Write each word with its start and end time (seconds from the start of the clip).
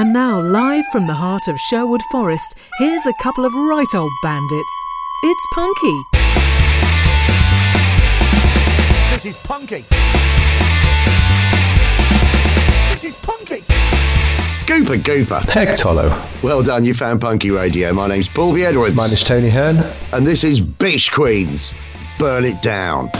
And 0.00 0.14
now, 0.14 0.40
live 0.40 0.86
from 0.92 1.06
the 1.06 1.12
heart 1.12 1.46
of 1.46 1.60
Sherwood 1.60 2.00
Forest, 2.10 2.54
here's 2.78 3.04
a 3.04 3.12
couple 3.22 3.44
of 3.44 3.52
right 3.52 3.94
old 3.94 4.10
bandits. 4.22 4.82
It's 5.24 5.46
Punky. 5.52 6.02
This 9.10 9.26
is 9.26 9.36
Punky. 9.42 9.84
This 12.88 13.04
is 13.04 13.14
Punky. 13.20 13.60
Gooper, 14.64 15.02
Gooper. 15.02 15.46
Heck 15.50 15.78
Tolo. 15.78 16.08
Well 16.42 16.62
done, 16.62 16.86
you 16.86 16.94
found 16.94 17.20
Punky 17.20 17.50
Radio. 17.50 17.92
My 17.92 18.08
name's 18.08 18.28
Paul 18.28 18.54
B. 18.54 18.64
Edwards. 18.64 18.94
My 18.94 19.06
name's 19.06 19.22
Tony 19.22 19.50
Hearn. 19.50 19.84
and 20.14 20.26
this 20.26 20.44
is 20.44 20.62
Bitch 20.62 21.12
Queens. 21.12 21.74
Burn 22.18 22.46
it 22.46 22.62
down. 22.62 23.10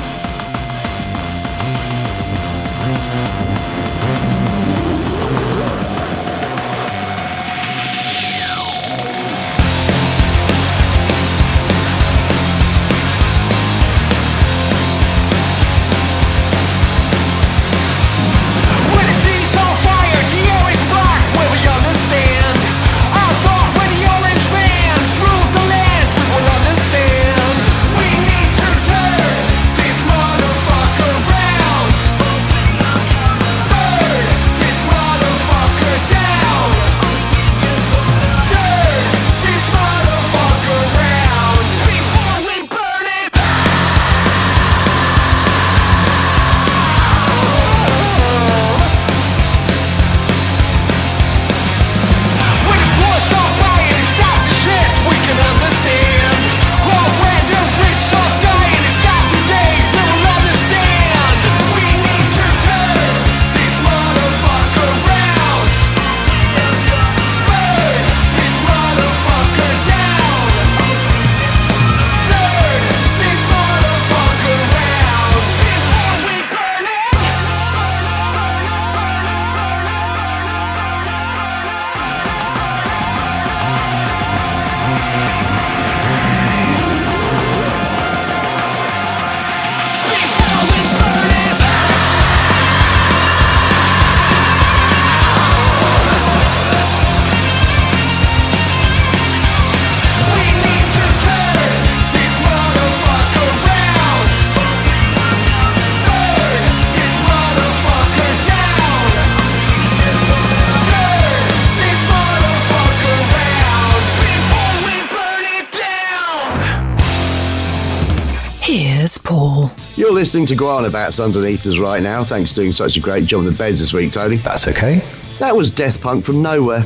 Listening 120.20 120.44
to 120.48 120.54
Guana 120.54 120.90
Batz 120.90 121.18
underneath 121.18 121.66
us 121.66 121.78
right 121.78 122.02
now. 122.02 122.22
Thanks 122.22 122.52
for 122.52 122.56
doing 122.56 122.72
such 122.72 122.98
a 122.98 123.00
great 123.00 123.24
job 123.24 123.38
on 123.38 123.46
the 123.46 123.52
beds 123.52 123.80
this 123.80 123.94
week, 123.94 124.12
Tony. 124.12 124.36
That's 124.36 124.68
okay. 124.68 125.00
That 125.38 125.56
was 125.56 125.70
Death 125.70 125.98
Punk 126.02 126.26
from 126.26 126.42
nowhere. 126.42 126.84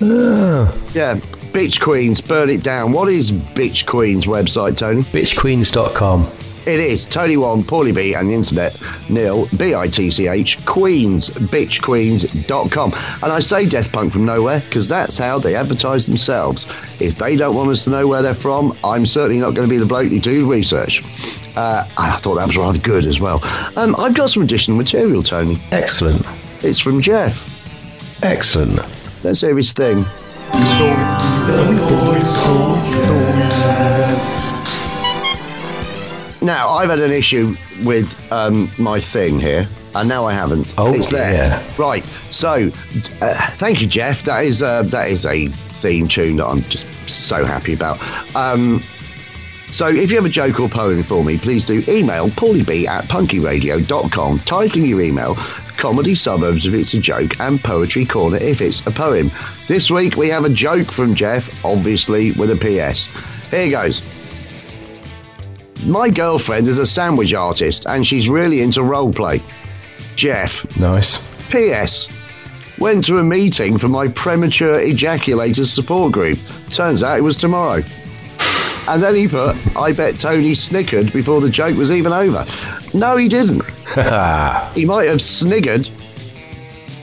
Ah. 0.00 0.74
Yeah, 0.94 1.16
Bitch 1.52 1.82
Queens, 1.82 2.22
burn 2.22 2.48
it 2.48 2.62
down. 2.62 2.92
What 2.92 3.10
is 3.10 3.30
Bitch 3.30 3.84
Queens 3.84 4.24
website, 4.24 4.78
Tony? 4.78 5.02
Bitchqueens.com. 5.02 6.26
It 6.64 6.80
is 6.80 7.04
Tony 7.04 7.36
One, 7.36 7.62
Paulie 7.62 7.94
B, 7.94 8.14
and 8.14 8.30
the 8.30 8.34
internet, 8.34 8.82
nil, 9.10 9.48
B 9.58 9.74
I 9.74 9.88
T 9.88 10.10
C 10.10 10.28
H, 10.28 10.64
Queens, 10.64 11.28
bitchqueens.com. 11.28 12.92
And 13.22 13.32
I 13.32 13.40
say 13.40 13.66
Death 13.66 13.92
Punk 13.92 14.14
from 14.14 14.24
nowhere 14.24 14.60
because 14.60 14.88
that's 14.88 15.18
how 15.18 15.38
they 15.38 15.56
advertise 15.56 16.06
themselves. 16.06 16.64
If 17.00 17.18
they 17.18 17.36
don't 17.36 17.54
want 17.54 17.68
us 17.68 17.84
to 17.84 17.90
know 17.90 18.06
where 18.06 18.22
they're 18.22 18.32
from, 18.32 18.74
I'm 18.82 19.04
certainly 19.04 19.40
not 19.42 19.50
going 19.54 19.68
to 19.68 19.70
be 19.70 19.78
the 19.78 19.84
bloke 19.84 20.08
who 20.08 20.20
do 20.20 20.50
research. 20.50 21.02
Uh, 21.56 21.86
I 21.98 22.16
thought 22.16 22.36
that 22.36 22.46
was 22.46 22.56
rather 22.56 22.78
good 22.78 23.04
as 23.06 23.20
well. 23.20 23.40
Um, 23.76 23.94
I've 23.98 24.14
got 24.14 24.30
some 24.30 24.42
additional 24.42 24.76
material, 24.76 25.22
Tony. 25.22 25.58
Excellent. 25.70 26.24
It's 26.62 26.78
from 26.78 27.00
Jeff. 27.02 27.48
Excellent. 28.22 28.80
Let's 29.24 29.40
hear 29.40 29.56
his 29.56 29.72
thing. 29.72 30.04
Now, 36.42 36.70
I've 36.70 36.90
had 36.90 36.98
an 36.98 37.12
issue 37.12 37.54
with 37.84 38.32
um, 38.32 38.68
my 38.76 38.98
thing 38.98 39.38
here, 39.38 39.68
and 39.94 40.08
now 40.08 40.24
I 40.26 40.32
haven't. 40.32 40.74
Oh, 40.76 40.92
it's 40.92 41.10
there. 41.10 41.32
yeah. 41.32 41.62
Right. 41.78 42.02
So, 42.04 42.68
uh, 43.20 43.50
thank 43.52 43.80
you, 43.80 43.86
Jeff. 43.86 44.24
That 44.24 44.44
is 44.44 44.60
uh, 44.60 44.82
that 44.84 45.08
is 45.08 45.24
a 45.24 45.46
theme 45.46 46.08
tune 46.08 46.36
that 46.38 46.46
I'm 46.46 46.62
just 46.62 46.84
so 47.08 47.44
happy 47.44 47.74
about. 47.74 48.00
Um, 48.34 48.82
so, 49.72 49.88
if 49.88 50.10
you 50.10 50.16
have 50.16 50.26
a 50.26 50.28
joke 50.28 50.60
or 50.60 50.68
poem 50.68 51.02
for 51.02 51.24
me, 51.24 51.38
please 51.38 51.64
do 51.64 51.82
email 51.88 52.28
paulieb 52.28 52.86
at 52.86 53.04
punkyradio.com, 53.04 54.38
titling 54.40 54.88
your 54.88 55.00
email 55.00 55.34
Comedy 55.76 56.14
Suburbs 56.14 56.66
if 56.66 56.74
it's 56.74 56.94
a 56.94 57.00
joke, 57.00 57.40
and 57.40 57.58
Poetry 57.58 58.04
Corner 58.04 58.36
if 58.36 58.60
it's 58.60 58.86
a 58.86 58.90
poem. 58.90 59.30
This 59.66 59.90
week 59.90 60.16
we 60.16 60.28
have 60.28 60.44
a 60.44 60.50
joke 60.50 60.90
from 60.90 61.14
Jeff, 61.14 61.64
obviously 61.64 62.32
with 62.32 62.50
a 62.50 62.56
PS. 62.56 63.08
Here 63.50 63.70
goes. 63.70 64.02
My 65.84 66.08
girlfriend 66.08 66.68
is 66.68 66.78
a 66.78 66.86
sandwich 66.86 67.34
artist 67.34 67.86
and 67.86 68.06
she's 68.06 68.28
really 68.28 68.60
into 68.60 68.82
role 68.82 69.12
play. 69.12 69.42
Jeff. 70.14 70.64
Nice. 70.78 71.18
P.S. 71.50 72.08
Went 72.78 73.04
to 73.06 73.18
a 73.18 73.24
meeting 73.24 73.76
for 73.78 73.88
my 73.88 74.06
premature 74.08 74.78
ejaculators 74.78 75.66
support 75.66 76.12
group. 76.12 76.38
Turns 76.70 77.02
out 77.02 77.18
it 77.18 77.22
was 77.22 77.36
tomorrow. 77.36 77.82
And 78.88 79.02
then 79.02 79.14
he 79.14 79.28
put, 79.28 79.56
I 79.76 79.92
bet 79.92 80.18
Tony 80.18 80.54
snickered 80.54 81.12
before 81.12 81.40
the 81.40 81.48
joke 81.50 81.76
was 81.76 81.92
even 81.92 82.12
over. 82.12 82.44
No, 82.94 83.16
he 83.16 83.28
didn't. 83.28 83.62
he 84.74 84.84
might 84.84 85.08
have 85.08 85.20
sniggered. 85.22 85.88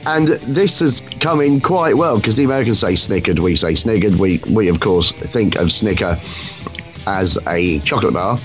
And 0.06 0.28
this 0.28 0.80
has 0.80 1.00
come 1.20 1.40
in 1.40 1.60
quite 1.60 1.96
well 1.96 2.16
because 2.18 2.36
the 2.36 2.44
Americans 2.44 2.80
say 2.80 2.96
snickered, 2.96 3.38
we 3.38 3.56
say 3.56 3.74
sniggered. 3.74 4.16
We, 4.16 4.40
we 4.50 4.68
of 4.68 4.80
course, 4.80 5.12
think 5.12 5.56
of 5.56 5.70
snicker 5.72 6.18
as 7.06 7.38
a 7.46 7.80
chocolate 7.80 8.14
bar. 8.14 8.38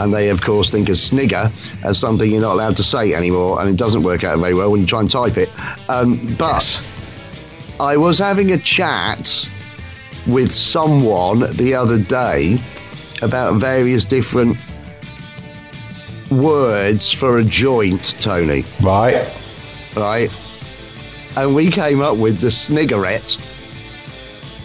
And 0.00 0.14
they, 0.14 0.28
of 0.30 0.40
course, 0.42 0.70
think 0.70 0.88
of 0.88 0.96
snigger 0.96 1.50
as 1.82 1.98
something 1.98 2.30
you're 2.30 2.40
not 2.40 2.52
allowed 2.54 2.76
to 2.76 2.84
say 2.84 3.14
anymore. 3.14 3.60
And 3.60 3.68
it 3.68 3.76
doesn't 3.76 4.02
work 4.04 4.22
out 4.22 4.38
very 4.38 4.54
well 4.54 4.70
when 4.70 4.80
you 4.80 4.86
try 4.86 5.00
and 5.00 5.10
type 5.10 5.36
it. 5.36 5.50
Um, 5.88 6.18
but 6.38 6.54
Yes. 6.62 6.84
I 7.80 7.96
was 7.96 8.18
having 8.18 8.52
a 8.52 8.58
chat 8.58 9.48
with 10.28 10.52
someone 10.52 11.40
the 11.56 11.74
other 11.74 11.98
day 11.98 12.58
about 13.22 13.54
various 13.54 14.04
different 14.06 14.56
words 16.30 17.10
for 17.12 17.38
a 17.38 17.44
joint, 17.44 18.16
Tony, 18.20 18.64
Right. 18.82 19.26
right? 19.96 20.30
And 21.36 21.54
we 21.54 21.70
came 21.70 22.00
up 22.02 22.16
with 22.18 22.40
the 22.40 22.48
sniggerette, 22.48 23.36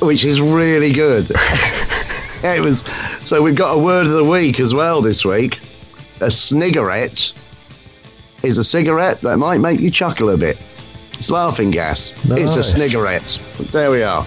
which 0.01 0.25
is 0.25 0.42
really 0.42 0.92
good. 0.92 1.31
it 2.44 2.62
was 2.62 2.83
so 3.24 3.42
we've 3.42 3.56
got 3.56 3.74
a 3.74 3.77
word 3.81 4.06
of 4.06 4.12
the 4.13 4.24
week 4.24 4.60
as 4.60 4.74
well 4.74 5.01
this 5.01 5.24
week. 5.24 5.57
A 6.19 6.27
sniggerette 6.27 7.31
is 8.44 8.57
a 8.57 8.63
cigarette 8.63 9.21
that 9.21 9.38
might 9.38 9.60
make 9.60 9.80
you 9.80 9.89
chuckle 9.92 10.30
a 10.30 10.38
bit. 10.38 10.62
It's 11.13 11.30
laughing 11.31 11.71
gas. 11.71 12.10
It's 12.25 12.56
a 12.56 12.57
Nice. 12.57 12.74
sniggerette. 12.74 13.71
There 13.71 13.92
we 13.92 14.04
are. 14.04 14.25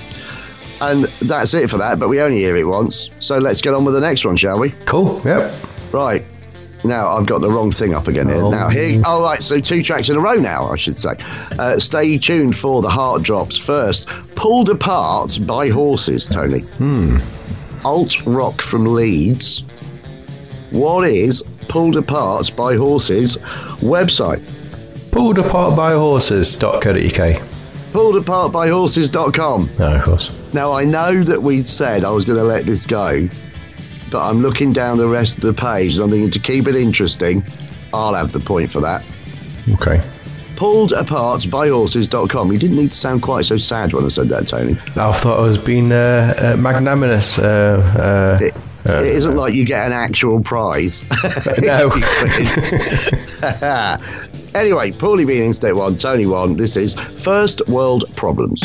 And 0.81 1.05
that's 1.05 1.55
it 1.55 1.70
for 1.70 1.78
that, 1.78 1.99
but 1.99 2.08
we 2.08 2.20
only 2.20 2.38
hear 2.38 2.56
it 2.56 2.64
once. 2.64 3.08
So 3.20 3.38
let's 3.38 3.61
get 3.61 3.75
on 3.75 3.84
with 3.84 3.94
the 3.94 4.00
next 4.00 4.25
one, 4.25 4.37
shall 4.37 4.58
we? 4.58 4.70
Cool. 4.84 5.23
Yep. 5.25 5.55
Right. 5.93 6.23
Now 6.84 7.08
I've 7.08 7.26
got 7.26 7.40
the 7.40 7.50
wrong 7.50 7.73
thing 7.73 7.94
up 7.94 8.06
again 8.06 8.28
here. 8.28 8.43
Oh. 8.43 8.50
Now 8.50 8.69
here, 8.69 9.02
oh 9.06 9.23
right, 9.23 9.43
so 9.43 9.58
two 9.61 9.82
tracks 9.82 10.08
in 10.08 10.17
a 10.17 10.20
row 10.20 10.34
now, 10.34 10.69
I 10.70 10.76
should 10.76 10.99
say. 10.99 11.14
Uh, 11.58 11.78
stay 11.78 12.19
tuned 12.19 12.56
for 12.56 12.82
the 12.82 12.88
heart 12.88 13.23
drops 13.23 13.56
first. 13.56 14.06
Pulled 14.34 14.69
apart 14.69 15.38
by 15.46 15.69
horses, 15.69 16.26
Tony. 16.26 16.61
Hmm. 16.61 17.19
Alt 17.84 18.25
rock 18.26 18.61
from 18.61 18.84
Leeds. 18.84 19.62
What 20.70 21.08
is 21.08 21.43
pulled 21.69 21.96
apart 21.96 22.55
by 22.55 22.76
horses? 22.76 23.37
Website. 23.81 24.43
Pulled 25.11 25.38
apart 25.38 25.75
by 25.75 25.93
horses.co.uk. 25.93 27.56
Pulled 27.97 28.17
apart 28.17 28.53
by 28.53 28.69
horses.com. 28.69 29.71
No, 29.79 29.97
of 29.97 30.03
course. 30.03 30.31
Now 30.53 30.71
I 30.71 30.85
know 30.85 31.25
that 31.25 31.41
we 31.41 31.63
said 31.63 32.05
I 32.05 32.11
was 32.11 32.27
going 32.27 32.37
to 32.39 32.45
let 32.45 32.67
this 32.67 32.85
go, 32.85 33.27
but 34.11 34.21
I'm 34.29 34.43
looking 34.43 34.75
down 34.75 34.99
the 34.99 35.09
rest 35.09 35.39
of 35.39 35.45
the 35.45 35.55
page 35.55 35.95
and 35.95 36.05
I'm 36.05 36.11
thinking 36.11 36.31
to 36.33 36.39
keep 36.39 36.67
it 36.69 36.75
interesting, 36.75 37.43
I'll 37.95 38.13
have 38.13 38.33
the 38.33 38.41
point 38.41 38.71
for 38.71 38.81
that. 38.83 39.03
Okay. 39.81 40.07
Pulled 40.57 40.93
apart 40.93 41.49
by 41.51 41.69
horses.com. 41.69 42.53
You 42.53 42.59
didn't 42.59 42.77
need 42.77 42.93
to 42.93 42.99
sound 42.99 43.23
quite 43.23 43.47
so 43.47 43.57
sad 43.57 43.95
when 43.95 44.05
I 44.05 44.09
said 44.09 44.29
that, 44.29 44.47
Tony. 44.47 44.73
I 44.95 45.13
thought 45.13 45.39
I 45.39 45.43
was 45.43 45.57
being 45.57 45.91
uh, 45.91 46.35
uh, 46.37 46.57
magnanimous. 46.59 47.39
Uh, 47.39 48.39
It, 48.43 48.55
uh, 48.88 49.03
it 49.03 49.12
isn't 49.12 49.37
like 49.37 49.55
you 49.55 49.65
get 49.65 49.87
an 49.87 49.93
actual 49.93 50.41
prize. 50.41 51.05
no. 51.61 51.91
anyway, 54.55 54.93
poorly 54.93 55.25
being 55.25 55.47
in 55.47 55.53
state 55.53 55.73
one, 55.73 55.97
Tony 55.97 56.27
one. 56.27 56.56
This 56.56 56.77
is 56.77 56.94
First 56.94 57.67
World 57.69 58.05
Problems. 58.17 58.62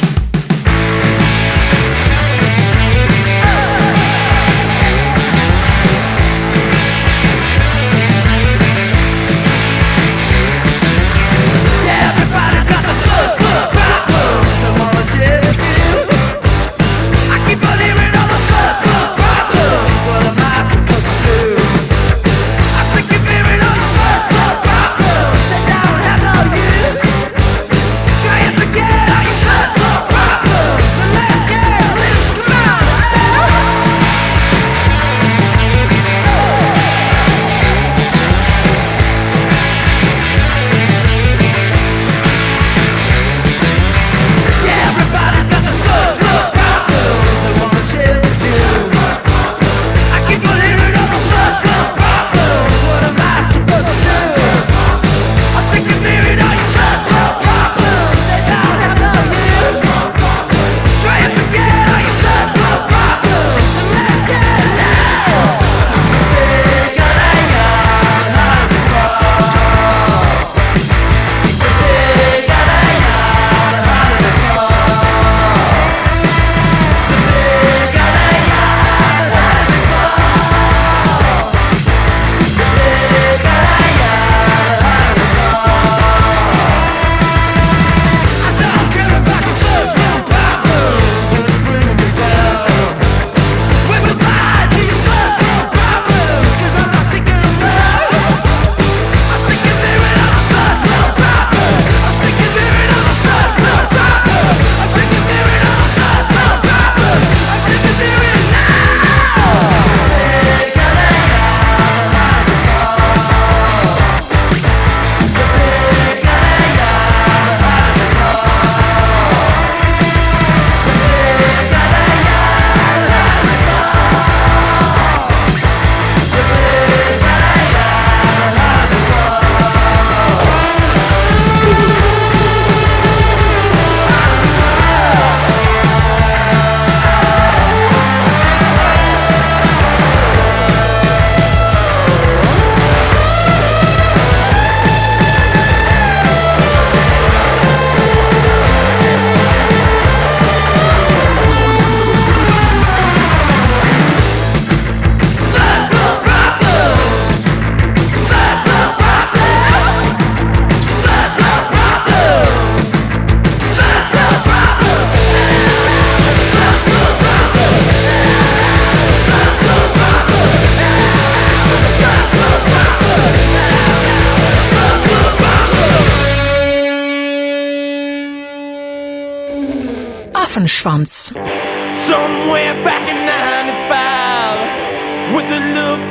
Somewhere 182.52 182.76
back 182.84 183.08
in 183.08 183.16
95 183.16 185.32
With 185.34 185.48
a 185.56 185.60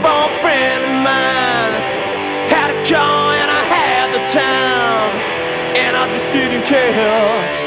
for 0.00 0.08
a 0.08 0.32
friend 0.40 0.80
of 0.88 0.96
mine. 1.04 1.76
Had 2.48 2.70
a 2.70 2.80
car 2.88 3.34
and 3.34 3.50
I 3.50 3.62
had 3.68 4.14
the 4.16 4.20
time 4.32 5.12
And 5.76 5.94
I 5.94 6.10
just 6.10 6.32
didn't 6.32 6.64
care 6.64 7.59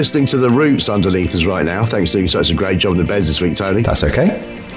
listening 0.00 0.24
to 0.24 0.38
The 0.38 0.48
Roots 0.48 0.88
underneath 0.88 1.34
us 1.34 1.44
right 1.44 1.62
now. 1.62 1.84
Thanks 1.84 2.12
for 2.12 2.16
doing 2.16 2.30
such 2.30 2.48
a 2.48 2.54
great 2.54 2.78
job 2.78 2.92
in 2.92 2.98
the 2.98 3.04
beds 3.04 3.28
this 3.28 3.38
week, 3.42 3.54
Tony. 3.54 3.82
That's 3.82 4.02
okay. 4.02 4.28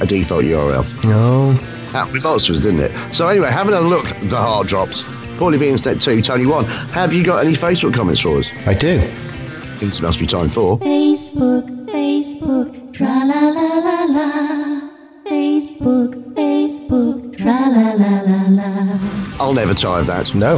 a 0.00 0.06
default 0.06 0.44
URL. 0.44 1.04
No. 1.04 1.52
Happened 1.92 2.14
with 2.14 2.24
lots 2.24 2.48
of 2.48 2.56
us, 2.56 2.62
didn't 2.62 2.80
it? 2.80 3.14
So 3.14 3.28
anyway, 3.28 3.50
have 3.50 3.68
another 3.68 3.86
look. 3.86 4.04
The 4.20 4.36
Heart 4.36 4.66
Drops. 4.68 5.02
Paulie 5.38 5.58
B 5.58 5.68
instead 5.68 6.00
two, 6.00 6.20
Tony 6.20 6.46
one. 6.46 6.64
Have 6.64 7.12
you 7.12 7.24
got 7.24 7.44
any 7.44 7.54
Facebook 7.56 7.94
comments 7.94 8.20
for 8.20 8.38
us? 8.38 8.48
I 8.66 8.74
do. 8.74 9.00
It 9.80 10.02
must 10.02 10.18
be 10.18 10.26
time 10.26 10.48
for. 10.48 10.78
Facebook, 10.80 11.86
Facebook, 11.86 12.92
tra 12.92 13.06
la 13.06 13.48
la 13.48 13.78
la 13.78 14.04
la. 14.04 14.90
Facebook, 15.24 16.34
Facebook, 16.34 17.36
tra 17.38 17.46
la 17.46 17.92
la 17.92 18.20
la 18.22 18.48
la. 18.48 18.98
I'll 19.40 19.54
never 19.54 19.74
tire 19.74 20.00
of 20.00 20.06
that. 20.08 20.34
No. 20.34 20.56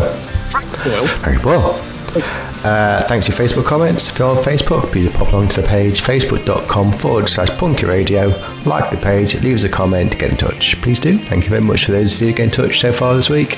Well, 0.85 1.07
Very 1.19 1.39
well. 1.45 2.50
Uh, 2.63 3.03
thanks 3.05 3.27
for 3.27 3.33
your 3.33 3.49
Facebook 3.49 3.65
comments. 3.65 4.11
If 4.11 4.19
you're 4.19 4.29
on 4.29 4.43
Facebook, 4.43 4.93
please 4.93 5.11
pop 5.11 5.33
along 5.33 5.49
to 5.49 5.63
the 5.63 5.67
page 5.67 6.03
facebook.com 6.03 6.93
forward 6.93 7.29
slash 7.29 7.49
punky 7.57 7.87
radio. 7.87 8.29
Like 8.67 8.91
the 8.91 8.99
page, 8.99 9.35
leave 9.43 9.57
us 9.57 9.65
a 9.65 9.69
comment, 9.69 10.19
get 10.19 10.31
in 10.31 10.37
touch. 10.37 10.81
Please 10.83 11.01
do. 11.01 11.17
Thank 11.17 11.45
you 11.45 11.51
very 11.51 11.63
much 11.63 11.87
for 11.87 11.93
those 11.93 12.19
who 12.19 12.27
did 12.27 12.37
get 12.37 12.45
in 12.45 12.51
touch 12.51 12.81
so 12.81 12.93
far 12.93 13.15
this 13.15 13.31
week. 13.31 13.55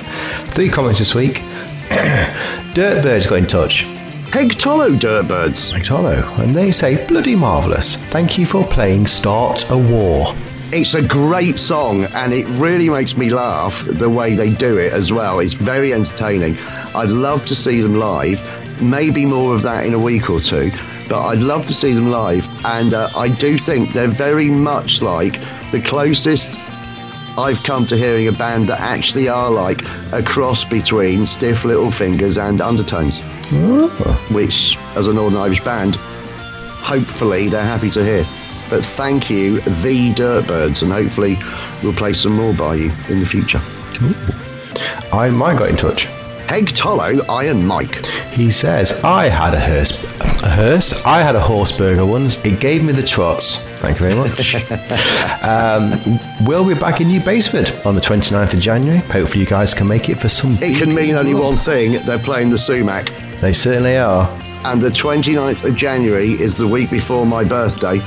Three 0.54 0.68
comments 0.68 1.00
this 1.00 1.16
week. 1.16 1.34
Dirtbirds 2.74 3.28
got 3.28 3.38
in 3.38 3.46
touch. 3.46 3.86
Peg 4.30 4.56
Tollo 4.56 4.90
Dirtbirds. 4.90 5.72
Like 5.72 5.82
Tolo, 5.82 6.38
and 6.38 6.54
they 6.54 6.70
say, 6.70 7.04
bloody 7.06 7.34
marvellous. 7.34 7.96
Thank 7.96 8.38
you 8.38 8.46
for 8.46 8.64
playing 8.64 9.08
Start 9.08 9.68
a 9.70 9.76
War. 9.76 10.32
It's 10.74 10.94
a 10.94 11.06
great 11.06 11.58
song 11.58 12.04
and 12.14 12.32
it 12.32 12.46
really 12.58 12.88
makes 12.88 13.14
me 13.14 13.28
laugh 13.28 13.84
the 13.84 14.08
way 14.08 14.34
they 14.34 14.54
do 14.54 14.78
it 14.78 14.92
as 14.94 15.12
well. 15.12 15.40
It's 15.40 15.52
very 15.52 15.92
entertaining. 15.92 16.56
I'd 16.94 17.10
love 17.10 17.44
to 17.46 17.54
see 17.54 17.82
them 17.82 17.96
live. 17.96 18.42
Maybe 18.80 19.24
more 19.24 19.54
of 19.54 19.62
that 19.62 19.86
in 19.86 19.94
a 19.94 19.98
week 19.98 20.30
or 20.30 20.40
two, 20.40 20.70
but 21.08 21.24
I'd 21.26 21.38
love 21.38 21.66
to 21.66 21.74
see 21.74 21.92
them 21.92 22.10
live. 22.10 22.48
And 22.64 22.94
uh, 22.94 23.10
I 23.16 23.28
do 23.28 23.58
think 23.58 23.92
they're 23.92 24.08
very 24.08 24.48
much 24.48 25.02
like 25.02 25.40
the 25.70 25.80
closest 25.80 26.58
I've 27.38 27.62
come 27.62 27.86
to 27.86 27.96
hearing 27.96 28.28
a 28.28 28.32
band 28.32 28.68
that 28.68 28.80
actually 28.80 29.28
are 29.28 29.50
like 29.50 29.82
a 30.12 30.22
cross 30.22 30.64
between 30.64 31.24
Stiff 31.24 31.64
Little 31.64 31.90
Fingers 31.90 32.36
and 32.36 32.60
Undertones, 32.60 33.18
which, 34.30 34.76
as 34.96 35.06
a 35.06 35.12
Northern 35.14 35.40
Irish 35.40 35.62
band, 35.64 35.96
hopefully 35.96 37.48
they're 37.48 37.64
happy 37.64 37.90
to 37.90 38.04
hear. 38.04 38.26
But 38.68 38.84
thank 38.84 39.30
you, 39.30 39.60
the 39.60 40.12
Dirtbirds, 40.14 40.82
and 40.82 40.92
hopefully 40.92 41.36
we'll 41.82 41.94
play 41.94 42.12
some 42.12 42.32
more 42.32 42.52
by 42.52 42.74
you 42.74 42.90
in 43.08 43.20
the 43.20 43.26
future. 43.26 43.60
I 45.12 45.30
might 45.30 45.58
got 45.58 45.68
in 45.70 45.76
touch. 45.76 46.06
Peg 46.52 46.68
Tollo, 46.74 47.18
Iron 47.30 47.64
Mike. 47.64 48.04
He 48.34 48.50
says, 48.50 49.02
I 49.02 49.30
had 49.30 49.54
a 49.54 49.58
hearse. 49.58 50.04
A 50.42 50.50
hearse? 50.50 51.02
I 51.06 51.22
had 51.22 51.34
a 51.34 51.40
horse 51.40 51.72
burger 51.72 52.04
once. 52.04 52.44
It 52.44 52.60
gave 52.60 52.84
me 52.84 52.92
the 52.92 53.02
trots. 53.02 53.56
Thank 53.80 53.98
you 53.98 54.10
very 54.10 54.14
much. 54.14 54.54
um, 55.42 56.20
we'll 56.44 56.68
be 56.68 56.74
back 56.74 57.00
in 57.00 57.08
New 57.08 57.20
Basford 57.20 57.72
on 57.86 57.94
the 57.94 58.02
29th 58.02 58.52
of 58.52 58.60
January. 58.60 58.98
Hopefully, 58.98 59.40
you 59.40 59.46
guys 59.46 59.72
can 59.72 59.88
make 59.88 60.10
it 60.10 60.16
for 60.16 60.28
some. 60.28 60.58
It 60.60 60.76
can 60.76 60.94
mean 60.94 61.14
only 61.14 61.32
one 61.32 61.56
thing 61.56 62.04
they're 62.04 62.18
playing 62.18 62.50
the 62.50 62.58
Sumac. 62.58 63.06
They 63.40 63.54
certainly 63.54 63.96
are. 63.96 64.28
And 64.66 64.82
the 64.82 64.90
29th 64.90 65.64
of 65.66 65.74
January 65.74 66.32
is 66.32 66.54
the 66.54 66.68
week 66.68 66.90
before 66.90 67.24
my 67.24 67.44
birthday, 67.44 68.00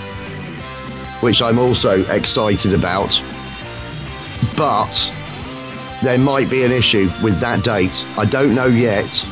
which 1.21 1.41
I'm 1.41 1.57
also 1.57 2.05
excited 2.11 2.75
about. 2.75 3.19
But 4.55 5.11
there 6.05 6.17
might 6.17 6.49
be 6.49 6.63
an 6.63 6.71
issue 6.71 7.09
with 7.23 7.39
that 7.39 7.63
date. 7.63 8.05
I 8.17 8.25
don't 8.25 8.53
know 8.55 8.67
yet, 8.67 9.25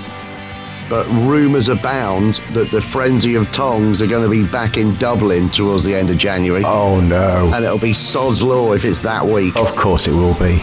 but 0.90 1.06
rumours 1.08 1.70
abound 1.70 2.36
that 2.52 2.72
the 2.72 2.82
Frenzy 2.82 3.36
of 3.36 3.52
Tongs 3.52 4.02
are 4.02 4.08
going 4.08 4.24
to 4.24 4.30
be 4.30 4.46
back 4.52 4.78
in 4.78 4.94
Dublin 4.96 5.50
towards 5.50 5.84
the 5.84 5.94
end 5.96 6.10
of 6.10 6.18
January. 6.18 6.64
Oh 6.66 7.00
no. 7.00 7.52
And 7.54 7.64
it'll 7.64 7.78
be 7.80 7.94
sod's 7.94 8.42
law 8.42 8.74
if 8.74 8.84
it's 8.86 9.00
that 9.02 9.26
week. 9.26 9.56
Of 9.56 9.76
course, 9.76 10.08
it 10.08 10.14
will 10.14 10.34
be. 10.36 10.62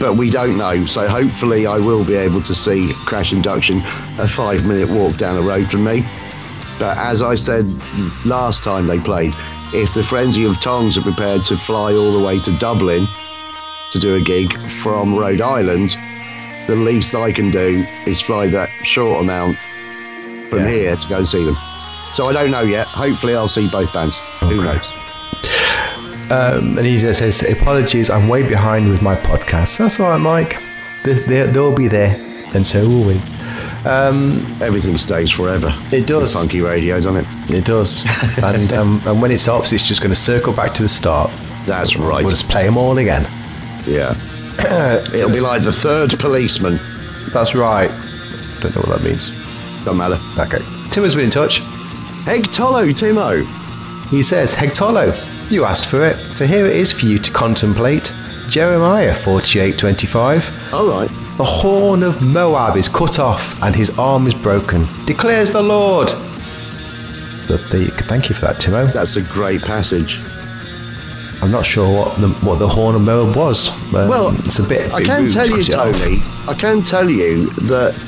but 0.00 0.16
we 0.16 0.30
don't 0.30 0.56
know. 0.56 0.86
So 0.86 1.06
hopefully, 1.08 1.66
I 1.66 1.78
will 1.78 2.04
be 2.04 2.14
able 2.14 2.42
to 2.42 2.54
see 2.54 2.92
Crash 3.04 3.32
Induction 3.32 3.78
a 4.18 4.26
five 4.28 4.64
minute 4.64 4.88
walk 4.88 5.16
down 5.16 5.36
the 5.36 5.42
road 5.42 5.70
from 5.70 5.84
me. 5.84 6.02
But 6.78 6.98
as 6.98 7.20
I 7.22 7.36
said 7.36 7.66
last 8.24 8.64
time 8.64 8.86
they 8.86 8.98
played, 8.98 9.34
if 9.74 9.92
the 9.94 10.02
Frenzy 10.02 10.44
of 10.44 10.60
Tongs 10.60 10.96
are 10.98 11.02
prepared 11.02 11.44
to 11.46 11.56
fly 11.56 11.94
all 11.94 12.12
the 12.18 12.24
way 12.24 12.38
to 12.40 12.58
Dublin 12.58 13.06
to 13.92 13.98
do 13.98 14.14
a 14.14 14.20
gig 14.20 14.58
from 14.70 15.14
Rhode 15.16 15.40
Island, 15.40 15.96
the 16.66 16.76
least 16.76 17.14
I 17.14 17.32
can 17.32 17.50
do 17.50 17.84
is 18.06 18.20
fly 18.20 18.46
that 18.48 18.68
short 18.84 19.20
amount 19.22 19.56
from 20.48 20.60
Yeah. 20.60 20.68
here 20.68 20.96
to 20.96 21.08
go 21.08 21.24
see 21.24 21.44
them. 21.44 21.56
So 22.12 22.26
I 22.26 22.32
don't 22.32 22.50
know 22.50 22.62
yet. 22.62 22.86
Hopefully, 22.86 23.34
I'll 23.34 23.48
see 23.48 23.68
both 23.68 23.92
bands. 23.92 24.16
Who 24.40 24.60
Okay. 24.60 24.64
knows? 24.78 24.88
Um, 26.30 26.78
and 26.78 26.86
he 26.86 26.96
just 26.98 27.18
says, 27.18 27.42
Apologies, 27.42 28.08
I'm 28.10 28.28
way 28.28 28.42
behind 28.42 28.88
with 28.88 29.02
my 29.02 29.14
podcast. 29.16 29.78
That's 29.78 29.98
all 30.00 30.10
right, 30.10 30.18
Mike. 30.20 30.62
They, 31.04 31.46
they'll 31.46 31.72
be 31.74 31.88
there, 31.88 32.14
and 32.54 32.66
so 32.66 32.80
will 32.88 33.04
we. 33.04 33.20
Everything 34.64 34.96
stays 34.98 35.30
forever. 35.30 35.74
It 35.90 36.06
does. 36.06 36.34
Punky 36.34 36.60
radio, 36.60 37.00
doesn't 37.00 37.24
it? 37.24 37.50
It 37.50 37.64
does. 37.64 38.04
and, 38.42 38.72
um, 38.72 39.02
and 39.04 39.20
when 39.20 39.30
it 39.32 39.40
stops, 39.40 39.72
it's 39.72 39.82
just 39.82 40.00
going 40.00 40.14
to 40.14 40.20
circle 40.20 40.52
back 40.52 40.72
to 40.74 40.82
the 40.82 40.88
start. 40.88 41.30
That's 41.66 41.96
right. 41.96 42.22
We'll 42.24 42.30
just 42.34 42.48
play 42.48 42.64
them 42.64 42.76
all 42.76 42.98
again. 42.98 43.26
Yeah. 43.86 44.14
It'll 45.14 45.30
be 45.30 45.40
like 45.40 45.62
the 45.62 45.72
third 45.72 46.18
policeman. 46.18 46.78
That's 47.32 47.54
right. 47.54 47.88
Don't 48.60 48.74
know 48.74 48.82
what 48.82 48.98
that 48.98 49.02
means. 49.02 49.30
Don't 49.84 49.96
matter. 49.96 50.18
Okay. 50.38 50.64
Tim 50.90 51.02
has 51.02 51.14
been 51.14 51.24
in 51.24 51.30
touch. 51.30 51.60
Heg 52.24 52.44
Tolo, 52.44 52.86
Timo. 52.90 53.44
He 54.08 54.22
says, 54.22 54.54
Hegtolo, 54.54 55.10
you 55.50 55.64
asked 55.64 55.86
for 55.86 56.06
it, 56.06 56.18
so 56.36 56.46
here 56.46 56.66
it 56.66 56.76
is 56.76 56.92
for 56.92 57.06
you 57.06 57.18
to 57.18 57.30
contemplate. 57.32 58.12
Jeremiah 58.48 59.14
48:25. 59.14 60.72
All 60.74 60.86
right. 60.86 61.08
The 61.38 61.44
horn 61.44 62.02
of 62.02 62.20
Moab 62.20 62.76
is 62.76 62.88
cut 62.88 63.18
off 63.18 63.60
and 63.62 63.74
his 63.74 63.88
arm 63.98 64.26
is 64.26 64.34
broken, 64.34 64.86
declares 65.06 65.50
the 65.50 65.62
Lord. 65.62 66.08
The, 67.48 67.58
thank 68.06 68.28
you 68.28 68.34
for 68.34 68.42
that, 68.42 68.56
Timo. 68.56 68.92
That's 68.92 69.16
a 69.16 69.22
great 69.22 69.62
passage. 69.62 70.20
I'm 71.42 71.50
not 71.50 71.66
sure 71.66 71.92
what 71.92 72.20
the 72.20 72.28
what 72.46 72.60
the 72.60 72.68
horn 72.68 72.94
of 72.94 73.02
Moab 73.02 73.34
was. 73.34 73.70
Um, 73.92 74.08
Well, 74.08 74.28
it's 74.46 74.60
a 74.60 74.62
bit. 74.62 74.92
I 74.92 75.02
can 75.02 75.28
tell 75.28 75.44
to 75.44 75.60
you, 75.60 75.74
off. 75.76 76.00
Tony, 76.00 76.22
I 76.46 76.54
can 76.54 76.82
tell 76.82 77.10
you 77.10 77.50
that 77.72 77.98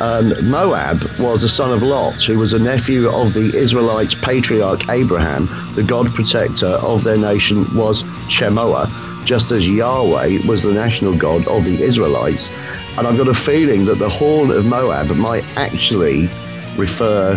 um, 0.00 0.48
Moab 0.48 1.02
was 1.18 1.42
a 1.42 1.48
son 1.48 1.72
of 1.72 1.82
Lot, 1.82 2.22
who 2.22 2.38
was 2.38 2.52
a 2.52 2.58
nephew 2.58 3.10
of 3.10 3.34
the 3.34 3.52
Israelite 3.56 4.14
patriarch 4.22 4.88
Abraham. 4.88 5.48
The 5.74 5.82
God 5.82 6.14
protector 6.14 6.66
of 6.66 7.02
their 7.02 7.18
nation 7.18 7.74
was 7.74 8.04
Chemosh, 8.28 9.24
just 9.24 9.50
as 9.50 9.66
Yahweh 9.68 10.46
was 10.46 10.62
the 10.62 10.72
national 10.72 11.16
God 11.16 11.44
of 11.48 11.64
the 11.64 11.82
Israelites. 11.82 12.52
And 12.96 13.06
I've 13.08 13.16
got 13.16 13.26
a 13.26 13.34
feeling 13.34 13.84
that 13.86 13.98
the 13.98 14.08
horn 14.08 14.52
of 14.52 14.64
Moab 14.64 15.08
might 15.16 15.44
actually 15.56 16.28
refer 16.76 17.36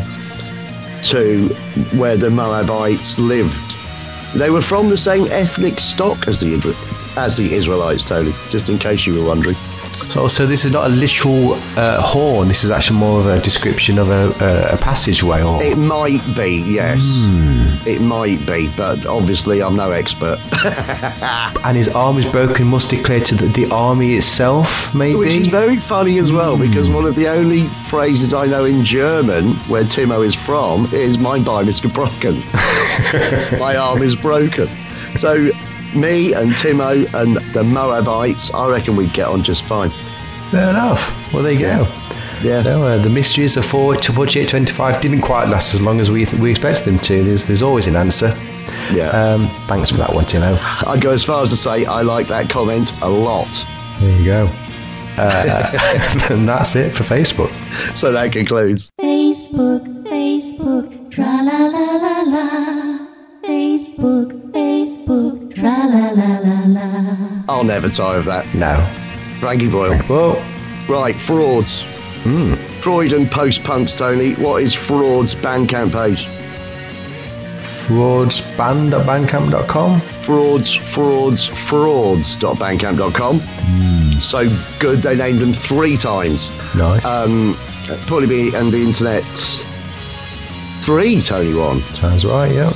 to 1.04 1.48
where 1.98 2.18
the 2.18 2.30
Moabites 2.30 3.18
lived. 3.18 3.71
They 4.36 4.50
were 4.50 4.62
from 4.62 4.90
the 4.90 4.98
same 4.98 5.28
ethnic 5.28 5.80
stock 5.80 6.28
as 6.28 6.40
the 6.40 6.76
as 7.18 7.38
the 7.38 7.54
Israelites, 7.54 8.06
Tony. 8.06 8.34
Just 8.50 8.70
in 8.70 8.80
case 8.80 9.06
you 9.06 9.16
were 9.16 9.26
wondering. 9.26 9.56
So, 10.12 10.28
so 10.28 10.46
this 10.46 10.66
is 10.66 10.74
not 10.74 10.88
a 10.88 10.90
literal 10.90 11.54
uh, 11.78 12.02
horn. 12.02 12.50
This 12.50 12.66
is 12.66 12.70
actually 12.70 13.00
more 13.00 13.22
of 13.22 13.28
a 13.28 13.40
description 13.40 13.98
of 13.98 14.10
a, 14.10 14.28
a, 14.44 14.74
a 14.74 14.78
passageway. 14.78 15.42
Or 15.42 15.64
It 15.64 15.78
might 15.78 16.22
be, 16.36 16.58
yes. 16.58 17.00
Hmm. 17.02 17.88
It 17.88 18.02
might 18.02 18.46
be, 18.46 18.68
but 18.76 19.06
obviously 19.06 19.64
I'm 19.64 19.78
no 19.78 19.92
expert. 19.92 20.38
and 21.66 21.78
his 21.78 21.88
arm 21.96 22.18
is 22.18 22.26
broken. 22.26 22.68
Must 22.68 22.90
declare 22.90 23.22
to 23.22 23.36
the, 23.36 23.46
the 23.48 23.74
army 23.74 24.16
itself, 24.16 24.94
maybe. 24.94 25.18
Which 25.18 25.34
is 25.34 25.48
very 25.48 25.78
funny 25.78 26.18
as 26.18 26.30
well, 26.30 26.58
hmm. 26.58 26.64
because 26.64 26.90
one 26.90 27.06
of 27.06 27.16
the 27.16 27.30
only 27.30 27.68
phrases 27.88 28.34
I 28.34 28.48
know 28.48 28.66
in 28.66 28.84
German, 28.84 29.54
where 29.70 29.86
Timo 29.86 30.26
is 30.26 30.36
from, 30.36 30.94
is 30.94 31.18
"Mein 31.18 31.44
Bein 31.46 31.70
ist 31.70 31.84
gebrochen." 31.84 32.44
My 33.60 33.76
arm 33.76 34.02
is 34.02 34.16
broken. 34.16 34.68
So, 35.16 35.52
me 35.96 36.34
and 36.34 36.52
Timo 36.54 37.12
and 37.14 37.38
the 37.54 37.64
Moabites, 37.64 38.54
I 38.54 38.70
reckon 38.70 38.96
we'd 38.96 39.14
get 39.14 39.28
on 39.28 39.44
just 39.44 39.66
fine. 39.66 39.90
Fair 40.52 40.70
enough. 40.70 41.34
Well, 41.34 41.44
there 41.44 41.54
you 41.54 41.60
go. 41.60 41.88
Yeah. 42.44 42.62
So 42.62 42.84
uh, 42.84 42.98
the 42.98 43.10
mysteries 43.10 43.56
of 43.56 43.66
4 43.66 43.96
to 43.98 44.12
4825 44.14 45.02
didn't 45.02 45.22
quite 45.22 45.48
last 45.48 45.74
as 45.76 45.82
long 45.82 46.00
as 46.00 46.10
we 46.10 46.26
we 46.40 46.50
expected 46.52 46.86
them 46.86 47.00
to. 47.00 47.24
There's 47.24 47.46
there's 47.46 47.62
always 47.62 47.88
an 47.88 47.96
answer. 47.96 48.34
Yeah. 48.92 49.10
Um, 49.10 49.48
thanks 49.68 49.92
for 49.92 49.98
that 49.98 50.14
one, 50.14 50.26
Timo. 50.26 50.58
I'd 50.88 51.02
go 51.02 51.12
as 51.12 51.24
far 51.24 51.44
as 51.44 51.52
to 51.52 51.56
say 51.56 51.86
I 51.86 52.02
like 52.02 52.28
that 52.28 52.50
comment 52.50 52.92
a 53.02 53.10
lot. 53.10 53.66
There 54.00 54.18
you 54.18 54.26
go. 54.26 54.50
Uh, 55.18 56.28
and 56.32 56.50
that's 56.50 56.76
it 56.76 56.92
for 56.92 57.04
Facebook. 57.04 57.52
So 57.96 58.12
that 58.12 58.32
concludes. 58.32 58.92
Facebook, 59.00 59.86
Facebook, 60.04 61.12
tra 61.12 61.24
la 61.44 61.68
la 61.68 61.68
la 61.68 61.96
la. 61.98 62.01
I'll 67.52 67.64
never 67.64 67.90
tire 67.90 68.18
of 68.20 68.26
that. 68.26 68.54
No. 68.56 68.76
Frankie 69.40 69.70
Boyle. 69.70 70.00
Well, 70.10 70.42
Right, 70.88 71.16
frauds. 71.16 71.84
Croydon 72.82 73.28
post 73.28 73.64
punks, 73.64 73.96
Tony. 73.96 74.34
What 74.34 74.62
is 74.64 74.74
fraud's 74.74 75.34
Bandcamp 75.36 75.92
page? 75.92 76.28
fraudsband.bandcamp.com. 78.72 80.02
Frauds, 80.02 80.74
frauds, 80.76 81.48
frauds.bandcamp.com. 81.48 83.40
So 84.22 84.50
good, 84.80 85.00
they 85.02 85.16
named 85.16 85.40
them 85.40 85.54
three 85.54 85.98
times. 85.98 86.52
Nice. 86.76 87.04
Um, 87.06 87.56
probably 88.08 88.28
be 88.28 88.54
and 88.56 88.72
the 88.72 88.82
internet 88.82 89.24
three, 90.82 91.22
Tony 91.22 91.54
one. 91.54 91.82
Sounds 91.94 92.26
right, 92.26 92.52
yeah. 92.54 92.74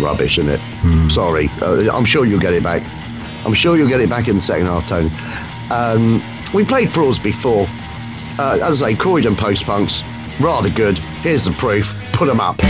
Rubbish, 0.00 0.38
isn't 0.38 0.50
it? 0.50 0.60
Sorry. 1.10 1.48
Uh, 1.60 1.88
I'm 1.92 2.04
sure 2.04 2.24
you'll 2.24 2.40
get 2.40 2.52
it 2.52 2.62
back. 2.62 2.82
I'm 3.44 3.54
sure 3.54 3.76
you'll 3.76 3.88
get 3.88 4.00
it 4.00 4.08
back 4.08 4.28
in 4.28 4.34
the 4.34 4.40
second 4.40 4.66
half, 4.66 4.86
Tony. 4.86 5.10
Um, 5.70 6.22
we 6.52 6.64
played 6.64 6.90
frauds 6.90 7.18
before. 7.18 7.66
Uh, 8.38 8.58
as 8.62 8.82
I 8.82 8.92
say, 8.92 8.96
Croydon 8.96 9.36
post 9.36 9.64
punks, 9.64 10.02
rather 10.40 10.70
good. 10.70 10.98
Here's 10.98 11.44
the 11.44 11.52
proof. 11.52 11.94
Put 12.12 12.26
them 12.26 12.40
up. 12.40 12.60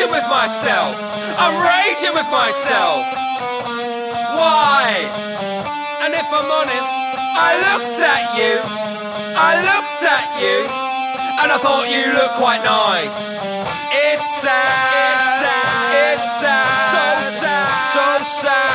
Raging 0.00 0.12
with 0.12 0.28
myself. 0.30 0.96
I'm 1.36 1.60
raging 1.60 2.14
with 2.14 2.28
myself. 2.30 3.04
Why? 4.32 4.96
And 6.04 6.14
if 6.14 6.24
I'm 6.24 6.50
honest, 6.50 6.92
I 7.36 7.50
looked 7.68 8.00
at 8.00 8.24
you. 8.40 8.60
I 9.36 9.60
looked 9.60 10.02
at 10.16 10.26
you. 10.40 10.56
And 11.42 11.52
I 11.52 11.58
thought 11.58 11.88
you 11.88 12.12
looked 12.14 12.36
quite 12.36 12.62
nice. 12.64 13.36
It's 13.92 14.28
sad. 14.40 14.96
It's 15.04 15.28
sad. 15.40 16.16
It's 16.16 16.28
sad. 16.40 16.80
So 16.92 17.40
sad. 17.40 17.70
So 17.92 18.40
sad. 18.40 18.69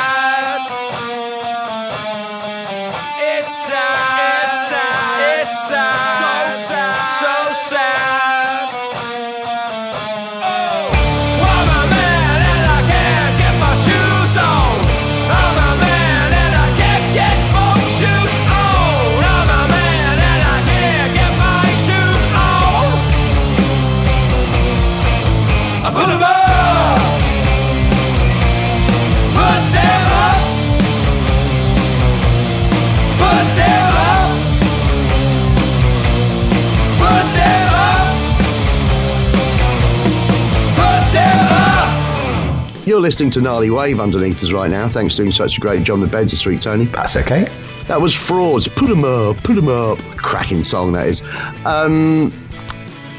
Listening 43.06 43.30
to 43.32 43.42
Gnarly 43.42 43.70
Wave 43.70 44.00
underneath 44.00 44.44
us 44.44 44.52
right 44.52 44.70
now. 44.70 44.90
Thanks 44.90 45.16
for 45.16 45.22
doing 45.22 45.32
such 45.32 45.58
a 45.58 45.62
great 45.62 45.84
job 45.84 45.96
on 45.96 46.00
the 46.02 46.08
beds 46.08 46.32
this 46.32 46.44
week, 46.46 46.60
Tony. 46.60 46.86
That's 46.86 47.16
okay. 47.18 47.44
That 47.88 48.02
was 48.02 48.16
Frauds. 48.16 48.68
Put 48.68 48.90
'em 48.90 49.04
up, 49.04 49.38
put 49.44 49.58
'em 49.58 49.68
up. 49.68 50.00
Cracking 50.18 50.64
song, 50.64 50.92
that 50.94 51.08
is. 51.08 51.22
Um, 51.66 52.34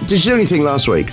did 0.07 0.25
you 0.25 0.31
do 0.33 0.35
anything 0.35 0.65
last 0.65 0.89
week? 0.89 1.09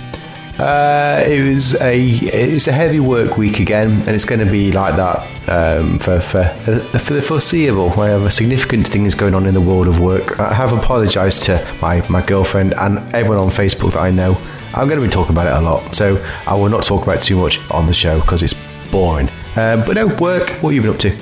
Uh, 0.58 1.24
it 1.26 1.42
was 1.52 1.80
a 1.80 2.00
it 2.00 2.52
was 2.52 2.68
a 2.68 2.72
heavy 2.72 3.00
work 3.00 3.36
week 3.38 3.60
again, 3.60 3.90
and 3.92 4.08
it's 4.08 4.24
going 4.24 4.38
to 4.38 4.46
be 4.50 4.70
like 4.70 4.94
that 4.96 5.18
um, 5.48 5.98
for 5.98 6.20
for 6.20 6.40
uh, 6.40 6.98
for 6.98 7.14
the 7.14 7.22
foreseeable. 7.22 7.90
I 8.00 8.08
have 8.10 8.32
significant 8.32 8.88
things 8.88 9.14
going 9.14 9.34
on 9.34 9.46
in 9.46 9.54
the 9.54 9.60
world 9.60 9.86
of 9.88 10.00
work. 10.00 10.38
I 10.40 10.52
have 10.52 10.72
apologised 10.72 11.42
to 11.44 11.64
my 11.80 12.04
my 12.08 12.22
girlfriend 12.22 12.74
and 12.74 12.98
everyone 13.14 13.38
on 13.44 13.50
Facebook 13.50 13.92
that 13.94 14.00
I 14.02 14.10
know. 14.10 14.36
I'm 14.74 14.88
going 14.88 15.00
to 15.00 15.06
be 15.06 15.10
talking 15.10 15.34
about 15.34 15.46
it 15.46 15.52
a 15.52 15.60
lot, 15.60 15.94
so 15.94 16.16
I 16.46 16.54
will 16.54 16.68
not 16.68 16.84
talk 16.84 17.02
about 17.04 17.16
it 17.18 17.22
too 17.22 17.36
much 17.36 17.58
on 17.70 17.86
the 17.86 17.92
show 17.94 18.20
because 18.20 18.42
it's 18.42 18.54
boring. 18.90 19.28
Um, 19.56 19.82
but 19.86 19.94
no, 19.94 20.06
work. 20.16 20.50
What 20.62 20.70
have 20.70 20.72
you 20.74 20.82
been 20.82 20.90
up 20.90 20.98
to? 21.00 21.16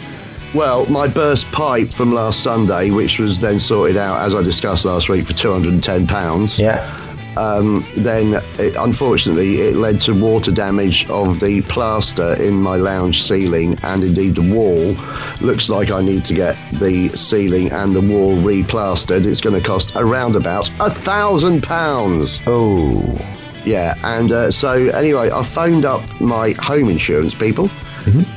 Well, 0.54 0.84
my 0.86 1.06
burst 1.08 1.50
pipe 1.52 1.88
from 1.88 2.12
last 2.12 2.42
Sunday, 2.42 2.90
which 2.90 3.18
was 3.18 3.40
then 3.40 3.58
sorted 3.58 3.96
out, 3.96 4.20
as 4.20 4.34
I 4.34 4.42
discussed 4.42 4.84
last 4.84 5.08
week, 5.08 5.26
for 5.26 5.32
£210. 5.32 6.58
Yeah. 6.58 6.98
um, 7.38 7.82
then 7.96 8.34
it, 8.58 8.74
unfortunately 8.78 9.62
it 9.62 9.74
led 9.76 9.98
to 10.02 10.12
water 10.12 10.52
damage 10.52 11.08
of 11.08 11.40
the 11.40 11.62
plaster 11.62 12.34
in 12.34 12.54
my 12.60 12.76
lounge 12.76 13.22
ceiling 13.22 13.78
and 13.82 14.02
indeed 14.02 14.34
the 14.34 14.54
wall. 14.54 14.94
Looks 15.40 15.70
like 15.70 15.90
I 15.90 16.02
need 16.02 16.26
to 16.26 16.34
get 16.34 16.58
the 16.72 17.08
ceiling 17.10 17.72
and 17.72 17.94
the 17.96 18.02
wall 18.02 18.36
replastered. 18.36 19.24
It's 19.24 19.40
going 19.40 19.58
to 19.58 19.66
cost 19.66 19.92
around 19.96 20.36
about 20.36 20.70
a 20.80 20.90
thousand 20.90 21.62
pounds. 21.62 22.38
Oh. 22.46 23.00
Yeah, 23.64 23.94
and 24.03 24.33
uh, 24.33 24.51
so 24.51 24.72
anyway, 24.88 25.31
I 25.31 25.42
phoned 25.42 25.85
up 25.85 26.20
my 26.20 26.53
home 26.53 26.88
insurance 26.88 27.35
people. 27.35 27.70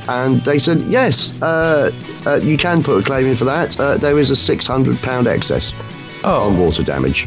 And 0.08 0.36
they 0.42 0.58
said, 0.60 0.80
yes, 0.82 1.40
uh, 1.42 1.90
uh, 2.24 2.36
you 2.36 2.56
can 2.56 2.82
put 2.82 3.02
a 3.02 3.04
claim 3.04 3.26
in 3.26 3.34
for 3.34 3.46
that. 3.46 3.78
Uh, 3.78 3.96
there 3.96 4.18
is 4.18 4.30
a 4.30 4.34
£600 4.34 5.26
excess 5.26 5.74
on 6.22 6.58
water 6.58 6.84
damage. 6.84 7.26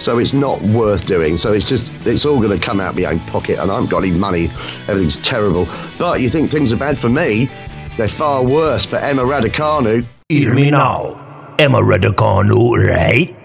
So 0.00 0.18
it's 0.18 0.32
not 0.32 0.60
worth 0.62 1.06
doing. 1.06 1.36
So 1.36 1.52
it's 1.52 1.68
just, 1.68 2.06
it's 2.06 2.24
all 2.24 2.40
going 2.40 2.58
to 2.58 2.64
come 2.64 2.80
out 2.80 2.90
of 2.90 2.96
my 2.96 3.04
own 3.04 3.20
pocket, 3.20 3.58
and 3.58 3.70
I 3.70 3.74
haven't 3.74 3.90
got 3.90 4.02
any 4.02 4.12
money. 4.12 4.46
Everything's 4.88 5.18
terrible. 5.18 5.68
But 5.98 6.20
you 6.20 6.28
think 6.28 6.50
things 6.50 6.72
are 6.72 6.76
bad 6.76 6.98
for 6.98 7.08
me? 7.08 7.50
They're 7.96 8.08
far 8.08 8.42
worse 8.42 8.86
for 8.86 8.96
Emma 8.96 9.22
Raducanu. 9.22 10.06
Hear 10.28 10.54
me 10.54 10.70
now. 10.70 11.54
Emma 11.58 11.78
Raducanu, 11.78 12.88
right? 12.88 13.36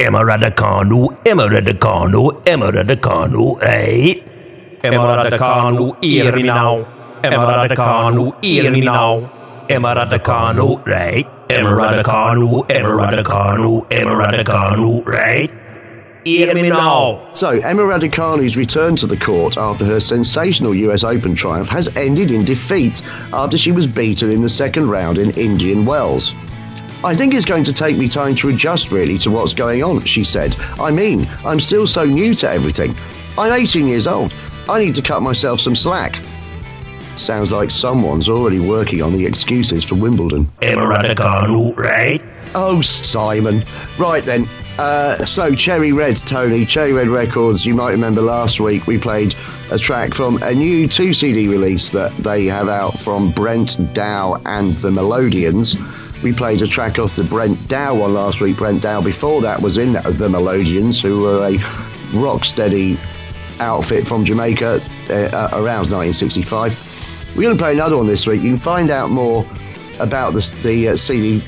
Emma 0.00 0.20
Raducanu, 0.20 1.14
Emma 1.26 1.42
Raducanu, 1.42 2.42
Emma 2.46 2.72
Raducanu, 2.72 3.60
right? 3.60 4.16
Emma 4.82 4.96
Raducanu, 4.96 6.02
hear 6.02 6.34
me 6.34 6.42
now. 6.42 7.20
Emma 7.22 7.68
Raducanu, 7.68 8.42
hear 8.42 8.70
me 8.70 8.80
now. 8.80 9.66
Emma 9.68 9.94
Raducanu, 9.94 10.86
right? 10.86 11.26
Emma 11.50 11.68
Raducanu, 11.68 12.64
Emma 12.70 12.88
Raducanu, 12.88 13.86
Emma 13.92 14.12
Raducanu, 14.12 15.04
right? 15.04 15.50
Hear 16.24 16.54
me 16.54 16.70
now. 16.70 17.28
So, 17.30 17.50
Emma 17.50 17.82
Raducanu's 17.82 18.56
return 18.56 18.96
to 18.96 19.06
the 19.06 19.18
court 19.18 19.58
after 19.58 19.84
her 19.84 20.00
sensational 20.00 20.74
US 20.74 21.04
Open 21.04 21.34
triumph 21.34 21.68
has 21.68 21.88
ended 21.94 22.30
in 22.30 22.46
defeat 22.46 23.02
after 23.34 23.58
she 23.58 23.70
was 23.70 23.86
beaten 23.86 24.30
in 24.30 24.40
the 24.40 24.48
second 24.48 24.88
round 24.88 25.18
in 25.18 25.32
Indian 25.32 25.84
Wells. 25.84 26.32
I 27.02 27.14
think 27.14 27.32
it's 27.32 27.46
going 27.46 27.64
to 27.64 27.72
take 27.72 27.96
me 27.96 28.08
time 28.08 28.34
to 28.36 28.50
adjust 28.50 28.92
really 28.92 29.16
to 29.18 29.30
what's 29.30 29.54
going 29.54 29.82
on, 29.82 30.04
she 30.04 30.22
said. 30.22 30.54
I 30.78 30.90
mean, 30.90 31.26
I'm 31.46 31.58
still 31.58 31.86
so 31.86 32.04
new 32.04 32.34
to 32.34 32.50
everything. 32.50 32.94
I'm 33.38 33.52
18 33.52 33.88
years 33.88 34.06
old. 34.06 34.34
I 34.68 34.84
need 34.84 34.94
to 34.96 35.02
cut 35.02 35.22
myself 35.22 35.60
some 35.60 35.74
slack. 35.74 36.22
Sounds 37.16 37.52
like 37.52 37.70
someone's 37.70 38.28
already 38.28 38.60
working 38.60 39.00
on 39.00 39.14
the 39.14 39.24
excuses 39.24 39.82
for 39.82 39.94
Wimbledon. 39.94 40.50
Raducanu, 40.60 41.74
right? 41.74 42.20
Oh, 42.54 42.82
Simon. 42.82 43.64
Right 43.98 44.22
then. 44.22 44.46
Uh, 44.78 45.24
so, 45.24 45.54
Cherry 45.54 45.92
Red, 45.92 46.16
Tony, 46.16 46.66
Cherry 46.66 46.92
Red 46.92 47.08
Records. 47.08 47.64
You 47.64 47.72
might 47.74 47.92
remember 47.92 48.20
last 48.20 48.60
week 48.60 48.86
we 48.86 48.98
played 48.98 49.34
a 49.70 49.78
track 49.78 50.12
from 50.12 50.42
a 50.42 50.52
new 50.52 50.86
two 50.86 51.14
CD 51.14 51.48
release 51.48 51.90
that 51.90 52.14
they 52.18 52.44
have 52.46 52.68
out 52.68 52.98
from 52.98 53.30
Brent 53.30 53.76
Dowe 53.94 54.40
and 54.44 54.74
the 54.76 54.90
Melodians. 54.90 55.76
We 56.22 56.32
played 56.32 56.60
a 56.62 56.66
track 56.66 56.98
off 56.98 57.16
the 57.16 57.24
Brent 57.24 57.68
Dowe 57.68 57.94
one 57.94 58.14
last 58.14 58.40
week. 58.40 58.58
Brent 58.58 58.82
Dowe 58.82 59.00
before 59.02 59.40
that 59.42 59.60
was 59.60 59.78
in 59.78 59.92
the 59.94 60.28
Melodians, 60.28 61.00
who 61.00 61.22
were 61.22 61.48
a 61.48 62.18
rock 62.18 62.44
steady 62.44 62.98
outfit 63.58 64.06
from 64.06 64.24
Jamaica 64.24 64.80
uh, 65.08 65.12
uh, 65.12 65.48
around 65.52 65.90
1965. 65.90 67.34
We're 67.36 67.42
going 67.42 67.56
to 67.56 67.62
play 67.62 67.72
another 67.72 67.96
one 67.96 68.06
this 68.06 68.26
week. 68.26 68.42
You 68.42 68.50
can 68.50 68.58
find 68.58 68.90
out 68.90 69.10
more 69.10 69.48
about 69.98 70.34
the, 70.34 70.56
the 70.62 70.88
uh, 70.88 70.96
CD 70.96 71.42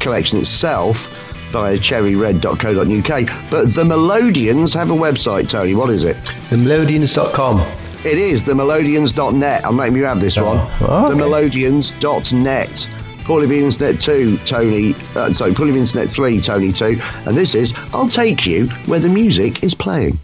collection 0.00 0.38
itself 0.38 1.08
via 1.50 1.78
cherryred.co.uk. 1.78 3.50
But 3.50 3.74
the 3.74 3.84
Melodians 3.84 4.74
have 4.74 4.90
a 4.90 4.94
website, 4.94 5.48
Tony. 5.48 5.74
What 5.74 5.90
is 5.90 6.04
it? 6.04 6.16
Themelodians.com. 6.50 7.60
It 8.04 8.18
is 8.18 8.44
themelodians.net. 8.44 9.64
I'm 9.64 9.76
making 9.76 9.96
you 9.96 10.04
have 10.04 10.20
this 10.20 10.36
one. 10.36 10.58
oh, 10.82 11.04
okay. 11.04 11.14
Themelodians.net. 11.14 12.88
Paulie 13.28 13.46
B 13.46 13.62
Internet 13.62 14.00
2, 14.00 14.38
Tony. 14.38 14.94
Uh, 15.14 15.30
sorry, 15.34 15.52
Paulie 15.52 15.74
B 15.74 15.80
Internet 15.80 16.08
3, 16.08 16.40
Tony 16.40 16.72
2. 16.72 16.98
And 17.26 17.36
this 17.36 17.54
is 17.54 17.74
I'll 17.92 18.08
Take 18.08 18.46
You 18.46 18.68
Where 18.86 19.00
the 19.00 19.10
Music 19.10 19.62
is 19.62 19.74
Playing. 19.74 20.18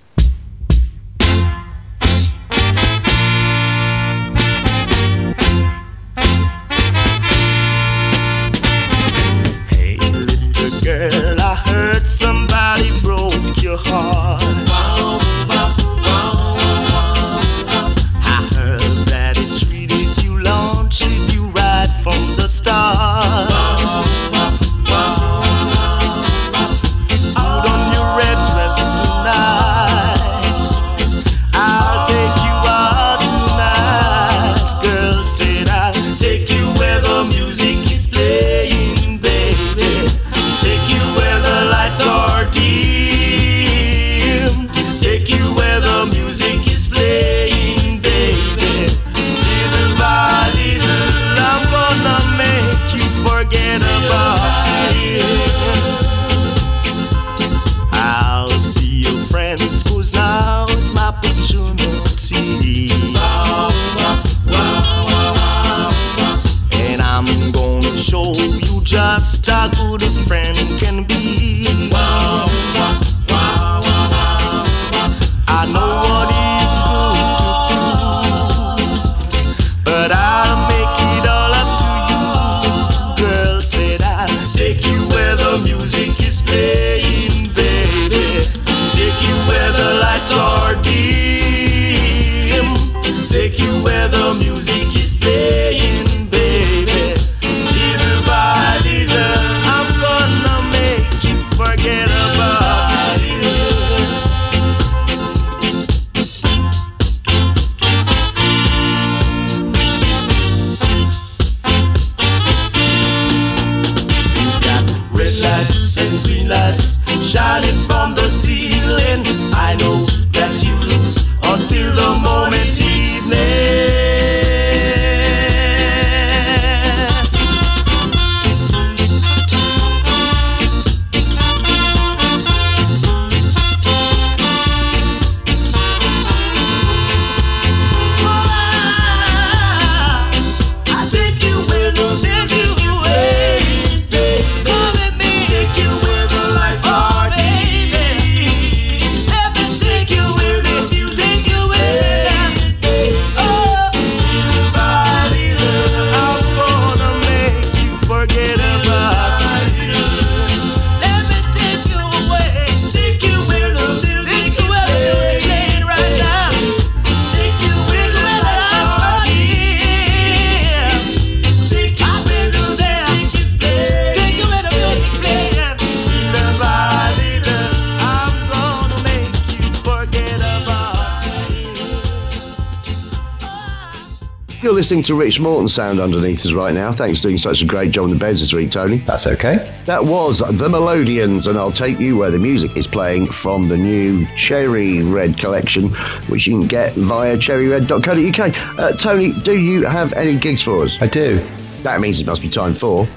Listening 184.84 185.02
to 185.02 185.14
Rich 185.14 185.40
Morton 185.40 185.66
sound 185.66 185.98
underneath 185.98 186.44
us 186.44 186.52
right 186.52 186.74
now. 186.74 186.92
Thanks 186.92 187.20
for 187.22 187.28
doing 187.28 187.38
such 187.38 187.62
a 187.62 187.64
great 187.64 187.90
job 187.90 188.04
in 188.04 188.10
the 188.10 188.18
beds 188.18 188.40
this 188.40 188.52
week, 188.52 188.70
Tony. 188.70 188.98
That's 188.98 189.26
okay. 189.26 189.74
That 189.86 190.04
was 190.04 190.40
The 190.40 190.68
Melodians, 190.68 191.46
and 191.46 191.56
I'll 191.56 191.72
take 191.72 191.98
you 191.98 192.18
where 192.18 192.30
the 192.30 192.38
music 192.38 192.76
is 192.76 192.86
playing 192.86 193.28
from 193.28 193.68
the 193.68 193.78
new 193.78 194.26
Cherry 194.36 195.00
Red 195.00 195.38
collection, 195.38 195.88
which 196.28 196.46
you 196.46 196.58
can 196.58 196.68
get 196.68 196.92
via 196.96 197.38
cherryred.co.uk. 197.38 198.78
Uh, 198.78 198.92
Tony, 198.98 199.32
do 199.40 199.58
you 199.58 199.86
have 199.86 200.12
any 200.12 200.36
gigs 200.36 200.60
for 200.60 200.82
us? 200.82 201.00
I 201.00 201.06
do. 201.06 201.38
That 201.82 202.02
means 202.02 202.20
it 202.20 202.26
must 202.26 202.42
be 202.42 202.50
time 202.50 202.74
for 202.74 203.08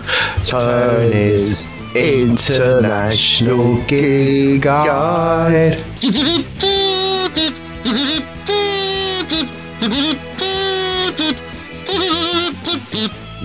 Tony's 0.44 1.68
International 1.94 3.76
Gig 3.88 4.62
Guide. 4.62 5.84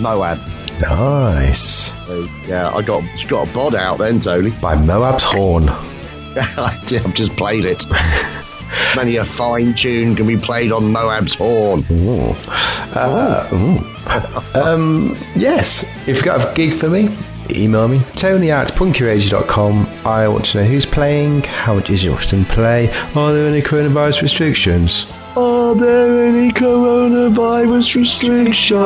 Moab. 0.02 0.38
Nice. 0.80 1.92
Yeah, 2.48 2.72
I 2.74 2.82
got 2.82 3.04
got 3.28 3.48
a 3.48 3.52
bod 3.52 3.74
out 3.74 3.98
then, 3.98 4.20
Tony. 4.20 4.50
By 4.50 4.74
Moab's 4.74 5.24
Horn. 5.24 5.68
I've 6.36 6.84
just 7.14 7.36
played 7.36 7.64
it. 7.64 7.84
Many 8.96 9.16
a 9.16 9.24
fine 9.24 9.74
tune 9.74 10.16
can 10.16 10.26
be 10.26 10.36
played 10.36 10.72
on 10.72 10.90
Moab's 10.92 11.34
horn. 11.34 11.84
Um, 14.54 15.16
yes, 15.36 15.84
if 16.08 16.16
you've 16.16 16.24
got 16.24 16.50
a 16.50 16.54
gig 16.54 16.74
for 16.74 16.88
me, 16.88 17.14
email 17.50 17.88
me. 17.88 18.00
Tony 18.14 18.50
at 18.50 18.68
punkyradio.com. 18.72 19.86
I 20.06 20.26
want 20.28 20.46
to 20.46 20.58
know 20.58 20.64
who's 20.64 20.86
playing, 20.86 21.42
how 21.42 21.74
much 21.74 21.90
is 21.90 22.02
Justin 22.02 22.44
play, 22.46 22.90
are 23.14 23.32
there 23.32 23.48
any 23.48 23.60
coronavirus 23.60 24.22
restrictions? 24.22 25.06
Are 25.72 25.74
there 25.74 26.26
any 26.26 26.52
coronavirus 26.52 27.96
restrictions? 27.96 28.76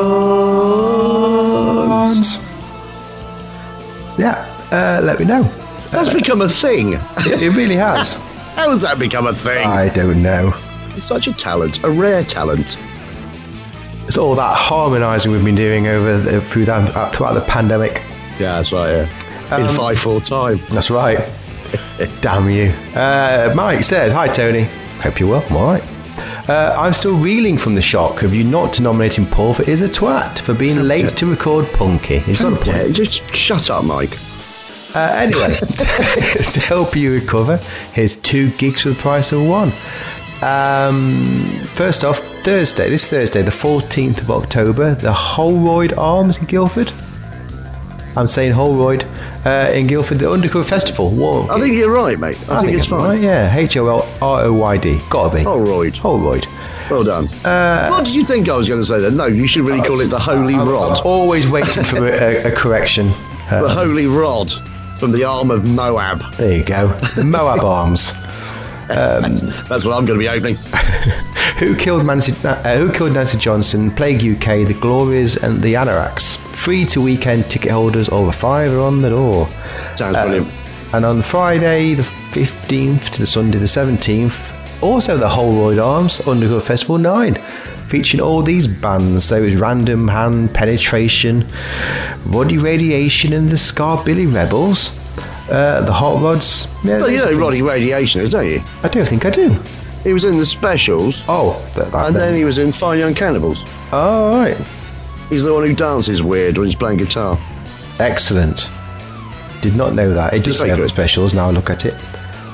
Yeah, 4.17 4.47
uh, 4.71 5.01
let 5.03 5.19
me 5.19 5.25
know. 5.25 5.43
That's 5.91 6.13
become 6.13 6.39
a 6.39 6.47
thing. 6.47 6.93
It, 6.93 7.41
it 7.41 7.49
really 7.57 7.75
has. 7.75 8.13
How 8.55 8.69
has 8.69 8.83
that 8.83 8.99
become 8.99 9.27
a 9.27 9.33
thing? 9.33 9.67
I 9.67 9.89
don't 9.89 10.23
know. 10.23 10.53
It's 10.95 11.05
such 11.05 11.27
a 11.27 11.33
talent, 11.33 11.83
a 11.83 11.89
rare 11.89 12.23
talent. 12.23 12.77
It's 14.07 14.17
all 14.17 14.35
that 14.35 14.55
harmonising 14.55 15.29
we've 15.29 15.43
been 15.43 15.55
doing 15.55 15.87
over 15.87 16.17
the, 16.17 16.39
through 16.39 16.63
that 16.65 16.95
uh, 16.95 17.11
throughout 17.11 17.33
the 17.33 17.41
pandemic. 17.41 17.95
Yeah, 18.39 18.55
that's 18.55 18.71
right. 18.71 18.91
Yeah. 19.49 19.59
In 19.59 19.67
five 19.75 19.99
four 19.99 20.21
time. 20.21 20.55
That's 20.69 20.89
right. 20.89 21.17
Damn 22.21 22.49
you. 22.49 22.71
Uh, 22.95 23.51
Mike 23.57 23.83
says, 23.83 24.13
Hi 24.13 24.29
Tony. 24.29 24.69
Hope 25.03 25.19
you're 25.19 25.27
well. 25.27 25.45
I'm 25.49 25.57
alright. 25.57 25.96
Uh, 26.47 26.73
I'm 26.77 26.93
still 26.93 27.17
reeling 27.17 27.57
from 27.57 27.75
the 27.75 27.81
shock 27.81 28.23
of 28.23 28.33
you 28.33 28.45
not 28.45 28.79
nominating 28.79 29.25
Paul 29.25 29.53
for 29.53 29.63
Is 29.63 29.81
a 29.81 29.89
Twat 29.89 30.39
for 30.39 30.53
being 30.53 30.77
late 30.77 31.09
to 31.09 31.25
record 31.25 31.65
Punky. 31.73 32.19
He's 32.19 32.39
got 32.39 32.53
a 32.53 32.55
point. 32.55 32.95
Just 32.95 33.35
shut 33.35 33.69
up, 33.69 33.83
Mike. 33.83 34.17
Uh, 34.95 35.11
anyway, 35.13 35.53
to 35.59 36.59
help 36.61 36.95
you 36.95 37.11
recover, 37.11 37.57
here's 37.91 38.15
two 38.15 38.51
gigs 38.51 38.83
for 38.83 38.89
the 38.89 38.95
price 38.95 39.33
of 39.33 39.45
one. 39.45 39.73
Um, 40.41 41.43
first 41.75 42.05
off, 42.05 42.19
Thursday, 42.43 42.89
this 42.89 43.07
Thursday, 43.07 43.41
the 43.41 43.51
14th 43.51 44.19
of 44.19 44.31
October, 44.31 44.95
the 44.95 45.11
Holroyd 45.11 45.93
Arms 45.97 46.37
in 46.37 46.45
Guildford. 46.45 46.93
I'm 48.15 48.27
saying 48.27 48.53
Holroyd 48.53 49.05
uh, 49.45 49.71
in 49.73 49.87
Guildford, 49.87 50.19
the 50.19 50.31
Undercover 50.31 50.63
Festival. 50.63 51.09
Whoa. 51.09 51.47
I 51.49 51.59
think 51.59 51.75
you're 51.75 51.91
right, 51.91 52.19
mate. 52.19 52.37
I, 52.49 52.61
think, 52.61 52.73
it's 52.73 52.85
I'm 52.91 52.99
fine. 52.99 53.09
right, 53.09 53.21
yeah, 53.21 53.55
H 53.55 53.77
O 53.77 53.87
L 53.87 54.09
R 54.21 54.45
O 54.45 54.53
Y 54.53 54.77
D. 54.77 54.99
Gotta 55.09 55.35
be. 55.37 55.43
Holroyd. 55.43 55.95
Holroyd. 55.97 56.47
Well 56.89 57.03
done. 57.03 57.25
what 57.91 58.05
did 58.05 58.15
you 58.15 58.23
think 58.23 58.47
I 58.47 58.55
was 58.55 58.67
going 58.67 58.79
to 58.79 58.85
say 58.85 58.99
then? 58.99 59.17
No, 59.17 59.25
you 59.25 59.45
should 59.45 59.63
really 59.63 59.85
call 59.85 59.99
it 59.99 60.07
the 60.07 60.19
Holy 60.19 60.55
I'm, 60.55 60.67
Rod. 60.67 60.97
I'm 60.99 61.05
always 61.05 61.47
waiting 61.47 61.83
for 61.83 62.07
a, 62.07 62.45
a 62.45 62.51
correction. 62.51 63.07
Uh, 63.49 63.61
the 63.63 63.69
Holy 63.69 64.07
Rod 64.07 64.51
from 64.99 65.11
the 65.11 65.23
arm 65.23 65.51
of 65.51 65.65
Moab. 65.65 66.21
there 66.35 66.57
you 66.57 66.63
go. 66.63 66.87
Moab 67.23 67.63
Arms. 67.63 68.13
That's 68.87 69.83
what 69.83 69.93
I'm 69.93 70.05
going 70.05 70.17
to 70.17 70.19
be 70.19 70.29
opening. 70.29 70.55
Who 71.59 71.75
killed 71.75 72.05
Nancy? 72.05 72.33
Uh, 72.47 72.77
who 72.77 72.91
killed 72.91 73.13
Nancy 73.13 73.37
Johnson? 73.39 73.89
Plague 73.89 74.17
UK, 74.23 74.67
the 74.67 74.77
Glories, 74.79 75.37
and 75.37 75.59
the 75.61 75.73
Anoraks. 75.73 76.37
Free 76.37 76.85
to 76.87 77.01
weekend 77.01 77.49
ticket 77.49 77.71
holders 77.71 78.09
over 78.09 78.31
five 78.31 78.71
are 78.73 78.79
on 78.81 79.01
the 79.01 79.09
door. 79.09 79.47
Sounds 79.95 80.15
Uh, 80.15 80.23
brilliant. 80.25 80.51
And 80.93 81.03
on 81.03 81.21
Friday, 81.23 81.95
the 81.95 82.03
15th 82.31 83.09
to 83.09 83.19
the 83.19 83.25
Sunday, 83.25 83.57
the 83.57 83.65
17th, 83.67 84.53
also 84.83 85.17
the 85.17 85.27
Holroyd 85.27 85.79
Arms 85.79 86.25
Underground 86.27 86.61
Festival 86.63 86.99
9, 86.99 87.39
featuring 87.87 88.21
all 88.21 88.43
these 88.43 88.67
bands. 88.67 89.29
There 89.29 89.41
was 89.41 89.55
Random 89.55 90.07
Hand, 90.07 90.53
Penetration, 90.53 91.43
Roddy 92.27 92.59
Radiation, 92.59 93.33
and 93.33 93.49
the 93.49 93.55
Skabilly 93.57 94.31
Rebels. 94.31 94.91
Uh, 95.49 95.81
the 95.81 95.93
Hot 95.93 96.21
Rods. 96.21 96.67
Yeah, 96.83 96.97
Well, 96.99 97.09
you 97.09 97.17
know 97.17 97.31
Roddy 97.33 97.63
Radiation 97.63 98.21
is, 98.21 98.29
don't 98.29 98.45
you? 98.45 98.61
I 98.83 98.89
don't 98.89 99.07
think 99.07 99.25
I 99.25 99.31
do. 99.31 99.55
He 100.03 100.13
was 100.13 100.23
in 100.23 100.37
the 100.37 100.45
specials, 100.45 101.23
Oh, 101.27 101.59
that, 101.75 101.91
that 101.91 102.07
and 102.07 102.15
then 102.15 102.33
he 102.33 102.45
was 102.45 102.57
in 102.59 102.71
Fine 102.71 102.99
Young 102.99 103.13
Cannibals. 103.13 103.63
Oh, 103.91 104.31
all 104.31 104.37
right. 104.37 104.57
He's 105.29 105.43
the 105.43 105.53
one 105.53 105.65
who 105.65 105.75
dances 105.75 106.23
weird 106.23 106.57
when 106.57 106.67
he's 106.67 106.75
playing 106.75 106.97
guitar. 106.99 107.37
Excellent. 107.99 108.69
Did 109.61 109.75
not 109.75 109.93
know 109.93 110.13
that. 110.13 110.33
It 110.33 110.39
does 110.43 110.55
It's 110.55 110.59
say 110.59 110.71
on 110.71 110.79
the 110.79 110.87
specials. 110.87 111.33
Now 111.33 111.47
I 111.47 111.51
look 111.51 111.69
at 111.69 111.85
it. 111.85 111.95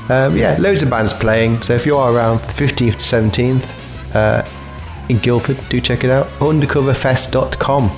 Um, 0.09 0.35
yeah, 0.35 0.57
loads 0.59 0.81
of 0.81 0.89
bands 0.89 1.13
playing. 1.13 1.61
So 1.61 1.73
if 1.75 1.85
you 1.85 1.95
are 1.95 2.13
around 2.13 2.39
15th 2.39 2.77
to 2.77 2.97
17th 2.97 4.15
uh, 4.15 4.45
in 5.09 5.17
Guildford, 5.19 5.57
do 5.69 5.79
check 5.79 6.03
it 6.03 6.09
out. 6.09 6.27
Undercoverfest.com. 6.39 7.91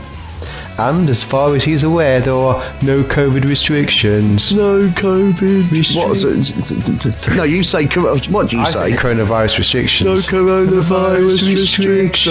And 0.77 1.09
as 1.09 1.23
far 1.23 1.55
as 1.55 1.63
he's 1.63 1.83
aware, 1.83 2.19
there 2.19 2.33
are 2.33 2.61
no 2.83 3.01
COVID 3.03 3.45
restrictions. 3.45 4.53
No 4.53 4.87
COVID 4.89 5.71
restrictions. 5.71 7.29
No, 7.35 7.43
you 7.43 7.63
say. 7.63 7.85
What 7.87 8.49
do 8.49 8.57
you 8.57 8.61
I 8.61 8.71
say? 8.71 8.91
say 8.91 8.97
coronavirus 8.97 9.57
restrictions. 9.57 10.05
no 10.05 10.15
coronavirus 10.17 11.47
restrictions. 11.55 12.27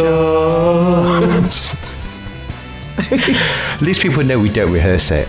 At 3.74 3.80
least 3.80 4.00
people 4.02 4.22
know 4.24 4.38
we 4.38 4.50
don't 4.50 4.72
rehearse 4.72 5.10
it. 5.10 5.26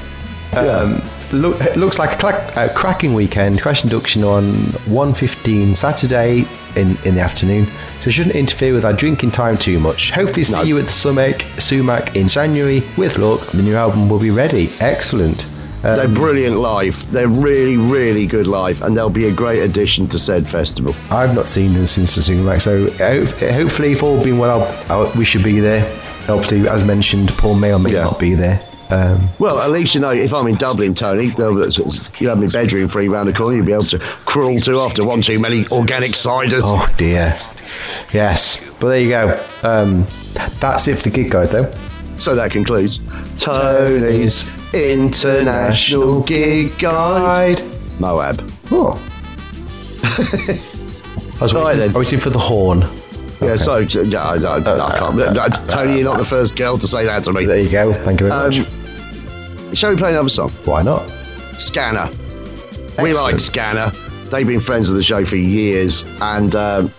Um, 0.53 1.01
look, 1.33 1.59
looks 1.75 1.99
like 1.99 2.13
a, 2.13 2.17
clack, 2.17 2.55
a 2.55 2.73
cracking 2.73 3.13
weekend. 3.13 3.61
Crash 3.61 3.83
induction 3.83 4.23
on 4.23 4.43
1.15 4.89 5.75
Saturday 5.77 6.45
in, 6.75 6.97
in 7.05 7.15
the 7.15 7.21
afternoon. 7.21 7.65
So 8.01 8.09
it 8.09 8.13
shouldn't 8.13 8.35
interfere 8.35 8.73
with 8.73 8.85
our 8.85 8.93
drinking 8.93 9.31
time 9.31 9.57
too 9.57 9.79
much. 9.79 10.11
Hopefully 10.11 10.43
see 10.43 10.53
No. 10.53 10.63
you 10.63 10.77
at 10.77 10.85
the 10.85 10.91
Sumac, 10.91 11.41
Sumac 11.59 12.15
in 12.15 12.27
January. 12.27 12.83
With 12.97 13.17
luck, 13.17 13.41
the 13.47 13.61
new 13.61 13.75
album 13.75 14.09
will 14.09 14.19
be 14.19 14.31
ready. 14.31 14.69
Excellent. 14.79 15.47
They're 15.81 16.07
brilliant 16.07 16.55
live. 16.57 17.11
They're 17.11 17.27
really, 17.27 17.77
really 17.77 18.25
good 18.25 18.47
live, 18.47 18.81
and 18.81 18.97
they'll 18.97 19.07
be 19.11 19.25
a 19.25 19.31
great 19.31 19.59
addition 19.61 20.07
to 20.07 20.17
said 20.17 20.47
festival. 20.47 20.95
I've 21.11 21.35
not 21.35 21.45
seen 21.47 21.73
them 21.75 21.85
since 21.85 22.15
the 22.15 22.23
Sumac, 22.23 22.61
so 22.61 22.85
uh, 22.87 23.53
hopefully, 23.53 23.91
if 23.91 24.01
all 24.01 24.23
been 24.23 24.39
well, 24.39 24.63
I'll, 24.89 25.05
I'll, 25.05 25.11
we 25.13 25.25
should 25.25 25.43
be 25.43 25.59
there. 25.59 25.83
Obviously, 26.27 26.67
as 26.67 26.83
mentioned, 26.87 27.29
Paul 27.37 27.53
may 27.59 27.71
or 27.71 27.77
may 27.77 27.93
Yeah. 27.93 28.05
not 28.05 28.19
be 28.19 28.33
there. 28.33 28.59
Um, 28.89 29.29
Well, 29.39 29.59
at 29.59 29.71
least 29.71 29.95
you 29.95 30.01
know 30.01 30.11
if 30.11 30.33
I'm 30.33 30.47
in 30.47 30.55
Dublin, 30.55 30.93
Tony, 30.93 31.25
you 31.27 32.29
have 32.29 32.39
my 32.39 32.47
bedroom 32.47 32.87
free 32.87 33.07
round 33.07 33.27
the 33.29 33.33
corner. 33.33 33.57
You'll 33.57 33.65
be 33.65 33.73
able 33.73 33.85
to 33.85 33.99
crawl 33.99 34.59
to 34.59 34.79
after 34.81 35.03
one 35.03 35.21
too 35.21 35.39
many 35.39 35.67
organic 35.69 36.11
ciders. 36.11 36.61
Oh 36.63 36.87
dear. 36.97 37.35
Yes. 38.13 38.63
But 38.79 38.89
there 38.89 38.99
you 38.99 39.09
go. 39.09 39.43
Um, 39.63 40.05
that's 40.59 40.87
it 40.87 40.97
for 40.97 41.03
the 41.03 41.09
gig 41.09 41.31
guide, 41.31 41.49
though. 41.49 41.73
So 42.17 42.35
that 42.35 42.51
concludes 42.51 42.99
Tony's 43.37 44.45
International 44.73 46.21
Gig 46.21 46.77
Guide. 46.77 47.61
Moab. 47.99 48.49
Oh. 48.71 48.93
I 51.39 51.43
was 51.43 51.53
Right 51.53 51.75
then. 51.75 51.89
I 51.89 51.97
was 51.97 52.05
waiting 52.07 52.19
for 52.19 52.29
the 52.29 52.39
horn. 52.39 52.85
Yeah, 53.41 53.57
so 53.57 53.77
yeah, 53.79 54.23
I, 54.23 54.35
I, 54.37 54.57
I 54.57 54.97
can't. 54.97 55.69
Tony, 55.69 55.95
you're 55.95 56.05
not 56.05 56.17
the 56.17 56.25
first 56.25 56.55
girl 56.55 56.77
to 56.77 56.87
say 56.87 57.05
that 57.05 57.23
to 57.25 57.33
me. 57.33 57.45
There 57.45 57.59
you 57.59 57.69
go. 57.69 57.93
Thank 57.93 58.21
you 58.21 58.29
very 58.29 58.49
much. 58.49 58.59
Um, 58.59 59.75
shall 59.75 59.91
we 59.91 59.97
play 59.97 60.11
another 60.11 60.29
song? 60.29 60.49
Why 60.63 60.81
not? 60.83 61.01
Scanner. 61.57 62.09
We 63.01 63.13
like 63.13 63.39
Scanner. 63.39 63.91
They've 64.29 64.47
been 64.47 64.59
friends 64.61 64.89
of 64.89 64.95
the 64.95 65.03
show 65.03 65.25
for 65.25 65.35
years, 65.35 66.03
and 66.21 66.55
um, 66.55 66.89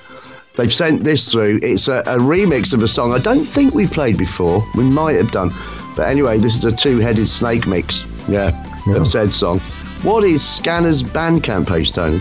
they've 0.57 0.73
sent 0.73 1.05
this 1.05 1.31
through. 1.33 1.61
It's 1.63 1.89
a, 1.89 2.01
a 2.01 2.19
remix 2.19 2.75
of 2.75 2.83
a 2.83 2.89
song 2.89 3.13
I 3.13 3.19
don't 3.19 3.45
think 3.45 3.75
we've 3.75 3.91
played 3.91 4.19
before. 4.19 4.63
We 4.75 4.85
might 4.85 5.17
have 5.17 5.31
done, 5.31 5.51
but 5.97 6.09
anyway, 6.09 6.39
this 6.39 6.55
is 6.55 6.65
a 6.65 6.77
two-headed 6.77 7.29
snake 7.29 7.67
mix. 7.67 8.05
Yeah, 8.29 8.53
of 8.95 9.07
said 9.09 9.33
song. 9.33 9.61
What 10.03 10.23
is 10.25 10.43
Scanner's 10.43 11.03
Bandcamp 11.03 11.67
page, 11.67 11.93
Tony? 11.93 12.21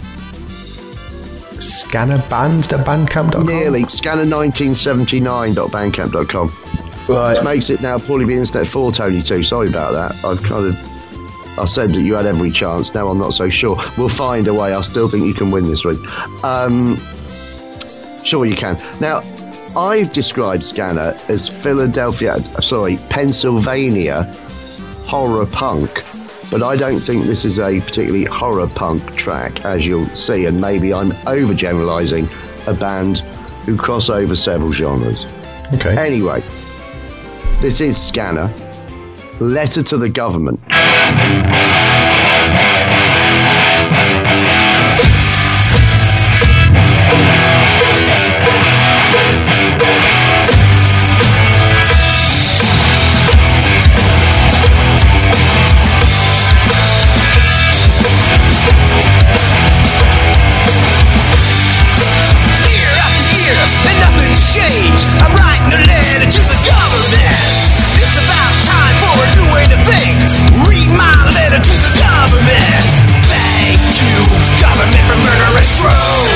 Scannerband.bandcamp.com? 1.66 3.46
Nearly. 3.46 3.84
Scanner1979.bandcamp.com. 3.84 6.52
Right. 7.08 7.36
Which 7.36 7.44
makes 7.44 7.70
it 7.70 7.82
now 7.82 7.98
Paulie 7.98 8.28
B 8.28 8.34
Internet 8.34 8.68
for 8.68 8.92
Tony 8.92 9.22
too. 9.22 9.44
Sorry 9.44 9.68
about 9.68 9.94
that. 9.94 10.16
I've 10.26 10.42
kind 10.44 10.66
of 10.66 10.76
I 11.58 11.66
said 11.66 11.92
that 11.92 12.02
you 12.02 12.16
had 12.16 12.26
every 12.26 12.52
chance. 12.52 12.94
Now 12.94 13.08
I'm 13.08 13.18
not 13.18 13.34
so 13.34 13.50
sure. 13.50 13.78
We'll 13.98 14.10
find 14.10 14.48
a 14.48 14.54
way. 14.54 14.74
I 14.74 14.82
still 14.82 15.08
think 15.08 15.26
you 15.26 15.34
can 15.34 15.52
win 15.52 15.68
this 15.68 15.86
week. 15.86 16.00
Um, 16.44 16.98
sure 18.24 18.46
you 18.46 18.56
can. 18.56 18.78
Now, 19.00 19.22
I've 19.78 20.12
described 20.12 20.64
Scanner 20.64 21.18
as 21.30 21.48
Philadelphia, 21.48 22.40
sorry, 22.62 22.98
Pennsylvania 23.10 24.24
horror 25.06 25.46
punk, 25.46 26.04
but 26.58 26.64
I 26.64 26.78
don't 26.78 27.02
think 27.02 27.26
this 27.26 27.44
is 27.44 27.60
a 27.60 27.82
particularly 27.82 28.24
horror 28.24 28.66
punk 28.66 29.14
track, 29.18 29.66
as 29.66 29.86
you'll 29.86 30.08
see, 30.16 30.46
and 30.46 30.62
maybe 30.62 30.94
I'm 30.94 31.12
overgeneralizing 31.28 32.32
a 32.66 32.74
band 32.74 33.20
who 33.66 33.76
cross 33.76 34.10
over 34.10 34.38
several 34.38 34.72
genres. 34.72 35.26
Okay. 35.74 35.98
Anyway, 35.98 36.40
this 37.60 37.82
is 37.82 38.02
Scanner. 38.02 38.50
Letter 39.42 39.84
to 39.84 39.98
the 39.98 40.08
government. 40.08 40.62
Changed. 64.56 65.04
I'm 65.20 65.36
writing 65.36 65.68
a 65.68 65.82
letter 65.84 66.32
to 66.32 66.42
the 66.48 66.60
government. 66.64 67.36
It's 68.00 68.16
about 68.16 68.56
time 68.64 68.96
for 69.04 69.16
a 69.20 69.28
new 69.36 69.48
way 69.52 69.66
to 69.68 69.78
think. 69.84 70.16
Read 70.64 70.90
my 70.96 71.28
letter 71.36 71.60
to 71.60 71.76
the 71.84 71.94
government. 72.00 72.80
Thank 73.28 73.84
you, 74.00 74.16
government, 74.64 75.04
for 75.12 75.20
murderous 75.20 75.70
drones. 75.76 76.35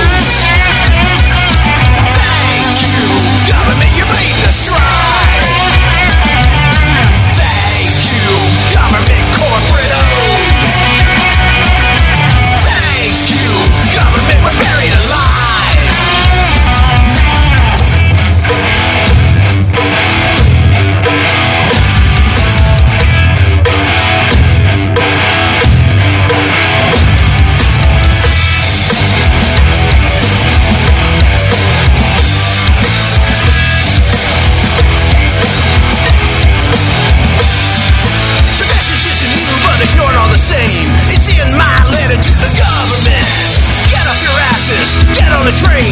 The 45.49 45.65
train, 45.65 45.88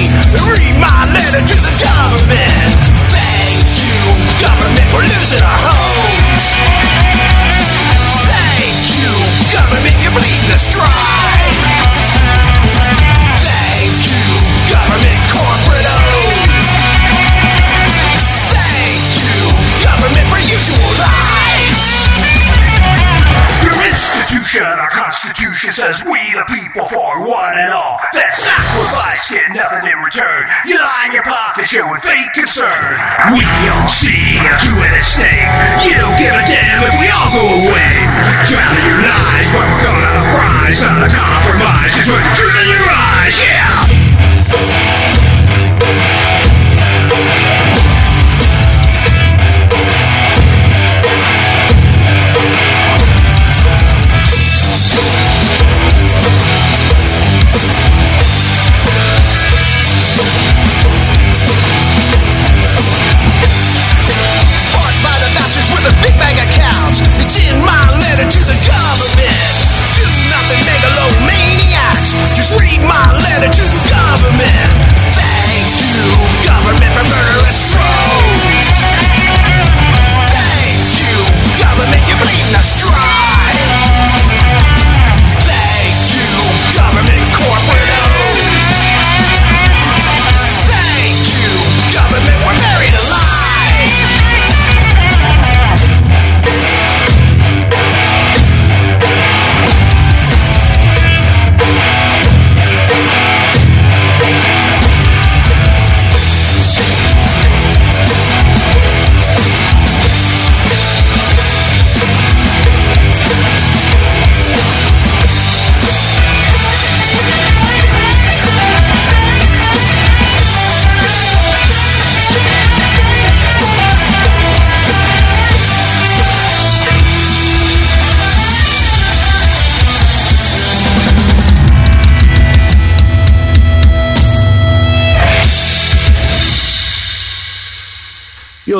uprise. 40.78 41.00
Not 41.00 41.10
a 41.10 41.14
compromise, 41.14 41.96
put 42.06 42.22
the 42.22 42.36
truth 42.36 42.62
in 42.62 42.70
your 42.70 42.90
eyes, 42.90 43.44
yeah. 43.44 43.97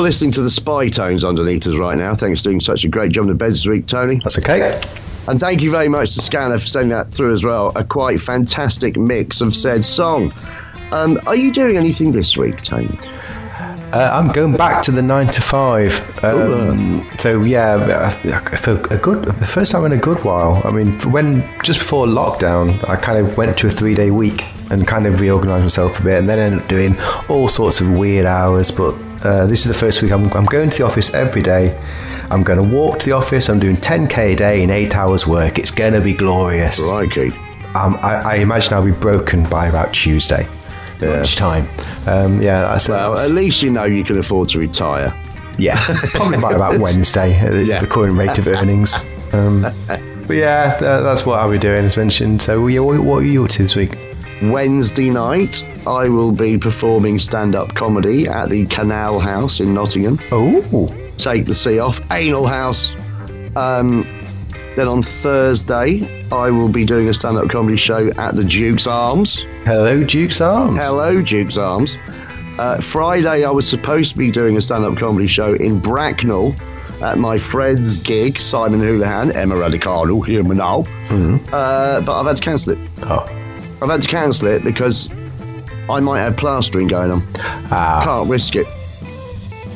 Listening 0.08 0.30
to 0.30 0.40
the 0.40 0.48
spy 0.48 0.88
tones 0.88 1.22
underneath 1.22 1.66
us 1.66 1.76
right 1.76 1.98
now. 1.98 2.14
Thanks 2.14 2.40
for 2.40 2.48
doing 2.48 2.60
such 2.60 2.82
a 2.82 2.88
great 2.88 3.12
job 3.12 3.24
in 3.24 3.28
the 3.28 3.34
beds 3.34 3.56
this 3.56 3.66
week, 3.66 3.86
Tony. 3.86 4.20
That's 4.24 4.38
okay. 4.38 4.80
And 5.28 5.38
thank 5.38 5.60
you 5.60 5.70
very 5.70 5.90
much 5.90 6.14
to 6.14 6.22
Scanner 6.22 6.58
for 6.58 6.64
sending 6.64 6.88
that 6.96 7.12
through 7.12 7.34
as 7.34 7.44
well. 7.44 7.72
A 7.76 7.84
quite 7.84 8.18
fantastic 8.18 8.96
mix 8.96 9.42
of 9.42 9.54
said 9.54 9.84
song. 9.84 10.32
Um, 10.92 11.20
are 11.26 11.36
you 11.36 11.52
doing 11.52 11.76
anything 11.76 12.12
this 12.12 12.38
week, 12.38 12.62
Tony? 12.62 12.98
Uh, 13.92 14.10
I'm 14.10 14.32
going 14.32 14.56
back 14.56 14.82
to 14.84 14.92
the 14.92 15.02
nine 15.02 15.26
to 15.26 15.42
five. 15.42 16.24
Um, 16.24 17.06
so 17.18 17.42
yeah, 17.42 18.08
for 18.56 18.80
a 18.90 18.96
good 18.96 19.26
the 19.26 19.44
first 19.44 19.72
time 19.72 19.84
in 19.84 19.92
a 19.92 19.98
good 19.98 20.24
while. 20.24 20.62
I 20.64 20.70
mean, 20.70 20.98
when 21.12 21.42
just 21.62 21.80
before 21.80 22.06
lockdown, 22.06 22.82
I 22.88 22.96
kind 22.96 23.18
of 23.18 23.36
went 23.36 23.58
to 23.58 23.66
a 23.66 23.70
three 23.70 23.94
day 23.94 24.10
week 24.10 24.46
and 24.70 24.86
kind 24.86 25.06
of 25.06 25.20
reorganised 25.20 25.64
myself 25.64 26.00
a 26.00 26.02
bit, 26.02 26.18
and 26.18 26.26
then 26.30 26.38
ended 26.38 26.62
up 26.62 26.68
doing 26.68 26.98
all 27.28 27.48
sorts 27.48 27.82
of 27.82 27.90
weird 27.90 28.24
hours. 28.24 28.70
But 28.70 28.94
uh, 29.24 29.46
this 29.46 29.60
is 29.60 29.66
the 29.66 29.74
first 29.74 30.02
week 30.02 30.12
I'm, 30.12 30.30
I'm 30.32 30.44
going 30.46 30.70
to 30.70 30.78
the 30.78 30.84
office 30.84 31.12
every 31.14 31.42
day. 31.42 31.76
I'm 32.30 32.42
going 32.42 32.58
to 32.58 32.76
walk 32.76 32.98
to 33.00 33.06
the 33.06 33.12
office. 33.12 33.48
I'm 33.48 33.58
doing 33.58 33.76
10k 33.76 34.32
a 34.34 34.36
day 34.36 34.62
in 34.62 34.70
eight 34.70 34.94
hours 34.96 35.26
work. 35.26 35.58
It's 35.58 35.70
going 35.70 35.94
to 35.94 36.00
be 36.00 36.12
glorious. 36.14 36.78
Crikey. 36.82 37.28
Um, 37.74 37.96
I, 38.02 38.22
I 38.24 38.34
imagine 38.36 38.74
I'll 38.74 38.84
be 38.84 38.92
broken 38.92 39.48
by 39.48 39.66
about 39.68 39.92
Tuesday 39.92 40.46
lunchtime. 41.00 41.68
Um, 42.06 42.42
yeah, 42.42 42.62
that's 42.62 42.88
Well, 42.88 43.16
at 43.18 43.30
least 43.30 43.62
you 43.62 43.70
know 43.70 43.84
you 43.84 44.02
can 44.04 44.18
afford 44.18 44.48
to 44.50 44.58
retire. 44.58 45.12
Yeah, 45.58 45.76
probably 46.12 46.38
by 46.38 46.52
about 46.52 46.78
Wednesday 46.80 47.34
at 47.38 47.52
the, 47.52 47.64
Yeah. 47.64 47.80
the 47.80 47.86
current 47.86 48.16
rate 48.18 48.36
of 48.38 48.46
earnings. 48.48 48.94
Um, 49.32 49.62
but 50.26 50.36
yeah, 50.36 50.78
that's 50.78 51.24
what 51.26 51.38
I'll 51.38 51.50
be 51.50 51.58
doing, 51.58 51.84
as 51.84 51.96
mentioned. 51.96 52.42
So, 52.42 52.60
what, 52.60 53.00
what 53.00 53.22
are 53.22 53.26
you 53.26 53.44
up 53.44 53.50
to 53.50 53.62
this 53.62 53.74
week? 53.76 53.96
Wednesday 54.42 55.10
night, 55.10 55.64
I 55.86 56.08
will 56.08 56.32
be 56.32 56.58
performing 56.58 57.18
stand 57.18 57.56
up 57.56 57.74
comedy 57.74 58.28
at 58.28 58.50
the 58.50 58.66
Canal 58.66 59.18
House 59.18 59.60
in 59.60 59.74
Nottingham. 59.74 60.18
Oh. 60.30 60.94
Take 61.16 61.46
the 61.46 61.54
sea 61.54 61.80
off. 61.80 62.00
Anal 62.12 62.46
House. 62.46 62.94
Um, 63.56 64.06
then 64.76 64.86
on 64.86 65.02
Thursday, 65.02 66.26
I 66.30 66.50
will 66.50 66.68
be 66.68 66.84
doing 66.84 67.08
a 67.08 67.14
stand 67.14 67.36
up 67.36 67.48
comedy 67.48 67.76
show 67.76 68.10
at 68.16 68.36
the 68.36 68.44
Duke's 68.44 68.86
Arms. 68.86 69.40
Hello, 69.64 70.04
Duke's 70.04 70.40
Arms. 70.40 70.80
Hello, 70.80 71.20
Duke's 71.20 71.56
Arms. 71.56 71.96
Uh, 72.58 72.80
Friday, 72.80 73.44
I 73.44 73.50
was 73.50 73.68
supposed 73.68 74.12
to 74.12 74.18
be 74.18 74.30
doing 74.30 74.56
a 74.56 74.60
stand 74.60 74.84
up 74.84 74.96
comedy 74.96 75.26
show 75.26 75.54
in 75.54 75.80
Bracknell 75.80 76.54
at 77.02 77.18
my 77.18 77.38
friend's 77.38 77.96
gig, 77.96 78.40
Simon 78.40 78.80
Houlihan, 78.80 79.32
Emma 79.32 79.56
Radicano, 79.56 80.24
here 80.24 80.42
now. 80.42 80.86
Uh, 81.52 82.00
but 82.00 82.20
I've 82.20 82.26
had 82.26 82.36
to 82.36 82.42
cancel 82.42 82.72
it. 82.74 82.78
Oh. 83.02 83.37
I've 83.80 83.90
had 83.90 84.02
to 84.02 84.08
cancel 84.08 84.48
it 84.48 84.64
because 84.64 85.08
I 85.88 86.00
might 86.00 86.20
have 86.20 86.36
plastering 86.36 86.88
going 86.88 87.10
on. 87.10 87.22
Ah. 87.70 88.02
Can't 88.04 88.28
risk 88.28 88.56
it. 88.56 88.66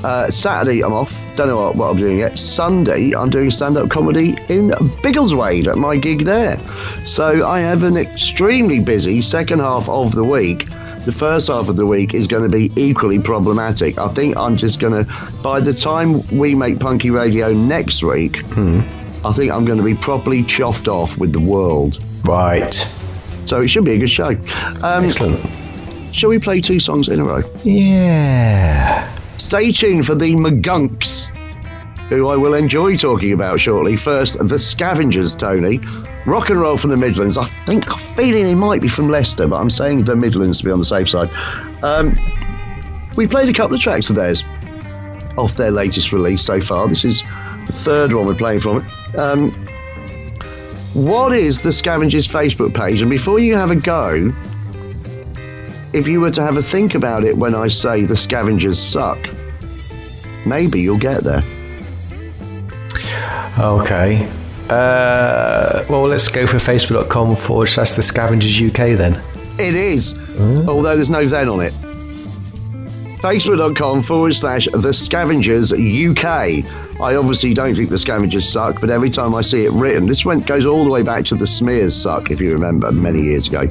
Uh, 0.04 0.28
Saturday, 0.28 0.82
I'm 0.82 0.92
off. 0.92 1.12
Don't 1.36 1.46
know 1.46 1.58
what, 1.58 1.76
what 1.76 1.90
I'm 1.90 1.96
doing 1.96 2.18
yet. 2.18 2.36
Sunday, 2.36 3.14
I'm 3.14 3.30
doing 3.30 3.50
stand 3.50 3.76
up 3.76 3.88
comedy 3.88 4.30
in 4.48 4.70
Biggleswade 5.02 5.68
at 5.68 5.78
my 5.78 5.96
gig 5.96 6.24
there. 6.24 6.58
So 7.04 7.46
I 7.46 7.60
have 7.60 7.84
an 7.84 7.96
extremely 7.96 8.80
busy 8.80 9.22
second 9.22 9.60
half 9.60 9.88
of 9.88 10.12
the 10.12 10.24
week. 10.24 10.66
The 11.04 11.12
first 11.12 11.48
half 11.48 11.68
of 11.68 11.76
the 11.76 11.86
week 11.86 12.14
is 12.14 12.26
going 12.26 12.42
to 12.42 12.48
be 12.48 12.72
equally 12.76 13.20
problematic. 13.20 13.96
I 13.98 14.08
think 14.08 14.36
I'm 14.36 14.56
just 14.56 14.80
going 14.80 15.04
to, 15.04 15.12
by 15.42 15.60
the 15.60 15.72
time 15.72 16.26
we 16.36 16.54
make 16.56 16.80
Punky 16.80 17.10
Radio 17.10 17.52
next 17.52 18.02
week, 18.02 18.38
I 19.24 19.32
think 19.32 19.52
I'm 19.52 19.64
going 19.64 19.78
to 19.78 19.84
be 19.84 19.94
properly 19.94 20.42
chuffed 20.42 20.88
off 20.88 21.16
with 21.16 21.32
the 21.32 21.40
world. 21.40 22.02
Right. 22.24 22.74
So 23.46 23.60
it 23.60 23.68
should 23.68 23.84
be 23.84 23.92
a 23.92 23.98
good 23.98 24.10
show. 24.10 24.30
Um, 24.82 25.04
Excellent. 25.04 25.40
Shall 26.14 26.30
we 26.30 26.38
play 26.38 26.60
two 26.60 26.78
songs 26.80 27.08
in 27.08 27.20
a 27.20 27.24
row? 27.24 27.42
Yeah. 27.64 29.08
Stay 29.38 29.72
tuned 29.72 30.06
for 30.06 30.14
the 30.14 30.34
McGunks, 30.34 31.26
who 32.08 32.28
I 32.28 32.36
will 32.36 32.54
enjoy 32.54 32.96
talking 32.96 33.32
about 33.32 33.60
shortly. 33.60 33.96
First, 33.96 34.38
the 34.46 34.58
Scavengers, 34.58 35.34
Tony. 35.34 35.80
Rock 36.24 36.50
and 36.50 36.60
roll 36.60 36.76
from 36.76 36.90
the 36.90 36.96
Midlands. 36.96 37.36
I 37.36 37.46
think, 37.66 37.90
I'm 37.90 37.98
feeling 38.14 38.46
he 38.46 38.54
might 38.54 38.80
be 38.80 38.88
from 38.88 39.08
Leicester, 39.08 39.48
but 39.48 39.56
I'm 39.56 39.70
saying 39.70 40.04
the 40.04 40.14
Midlands 40.14 40.58
to 40.58 40.64
be 40.64 40.70
on 40.70 40.78
the 40.78 40.84
safe 40.84 41.08
side. 41.08 41.28
Um, 41.82 42.14
we 43.16 43.26
played 43.26 43.48
a 43.48 43.52
couple 43.52 43.74
of 43.74 43.82
tracks 43.82 44.08
of 44.08 44.16
theirs 44.16 44.44
off 45.36 45.56
their 45.56 45.70
latest 45.70 46.12
release 46.12 46.44
so 46.44 46.60
far. 46.60 46.86
This 46.88 47.04
is 47.04 47.22
the 47.66 47.72
third 47.72 48.12
one 48.12 48.26
we're 48.26 48.34
playing 48.34 48.60
from 48.60 48.84
it. 48.84 49.16
Um, 49.18 49.50
what 50.94 51.32
is 51.32 51.60
the 51.60 51.72
Scavengers 51.72 52.28
Facebook 52.28 52.74
page? 52.74 53.00
And 53.00 53.10
before 53.10 53.38
you 53.38 53.54
have 53.54 53.70
a 53.70 53.76
go, 53.76 54.32
if 55.92 56.06
you 56.08 56.20
were 56.20 56.30
to 56.30 56.42
have 56.42 56.56
a 56.56 56.62
think 56.62 56.94
about 56.94 57.24
it 57.24 57.36
when 57.36 57.54
I 57.54 57.68
say 57.68 58.04
the 58.04 58.16
scavengers 58.16 58.78
suck, 58.78 59.18
maybe 60.46 60.80
you'll 60.80 60.98
get 60.98 61.22
there. 61.22 61.42
Okay. 63.58 64.28
Uh, 64.70 65.84
well, 65.88 66.02
let's 66.04 66.28
go 66.28 66.46
for 66.46 66.56
facebook.com 66.56 67.36
forward 67.36 67.66
slash 67.66 67.92
the 67.92 68.02
scavengers 68.02 68.60
UK 68.60 68.96
then. 68.96 69.20
It 69.58 69.74
is, 69.74 70.14
although 70.66 70.96
there's 70.96 71.10
no 71.10 71.26
then 71.26 71.48
on 71.48 71.60
it. 71.60 71.74
Facebook.com 73.20 74.02
forward 74.02 74.34
slash 74.34 74.66
the 74.72 74.92
scavengers 74.92 75.72
UK. 75.72 76.64
I 77.02 77.16
obviously 77.16 77.52
don't 77.52 77.74
think 77.74 77.90
the 77.90 77.98
scavengers 77.98 78.48
suck, 78.48 78.80
but 78.80 78.88
every 78.88 79.10
time 79.10 79.34
I 79.34 79.42
see 79.42 79.64
it 79.64 79.72
written, 79.72 80.06
this 80.06 80.24
went 80.24 80.46
goes 80.46 80.64
all 80.64 80.84
the 80.84 80.90
way 80.90 81.02
back 81.02 81.24
to 81.26 81.34
the 81.34 81.48
smears 81.48 82.00
suck, 82.00 82.30
if 82.30 82.40
you 82.40 82.52
remember, 82.52 82.92
many 82.92 83.20
years 83.22 83.48
ago. 83.48 83.62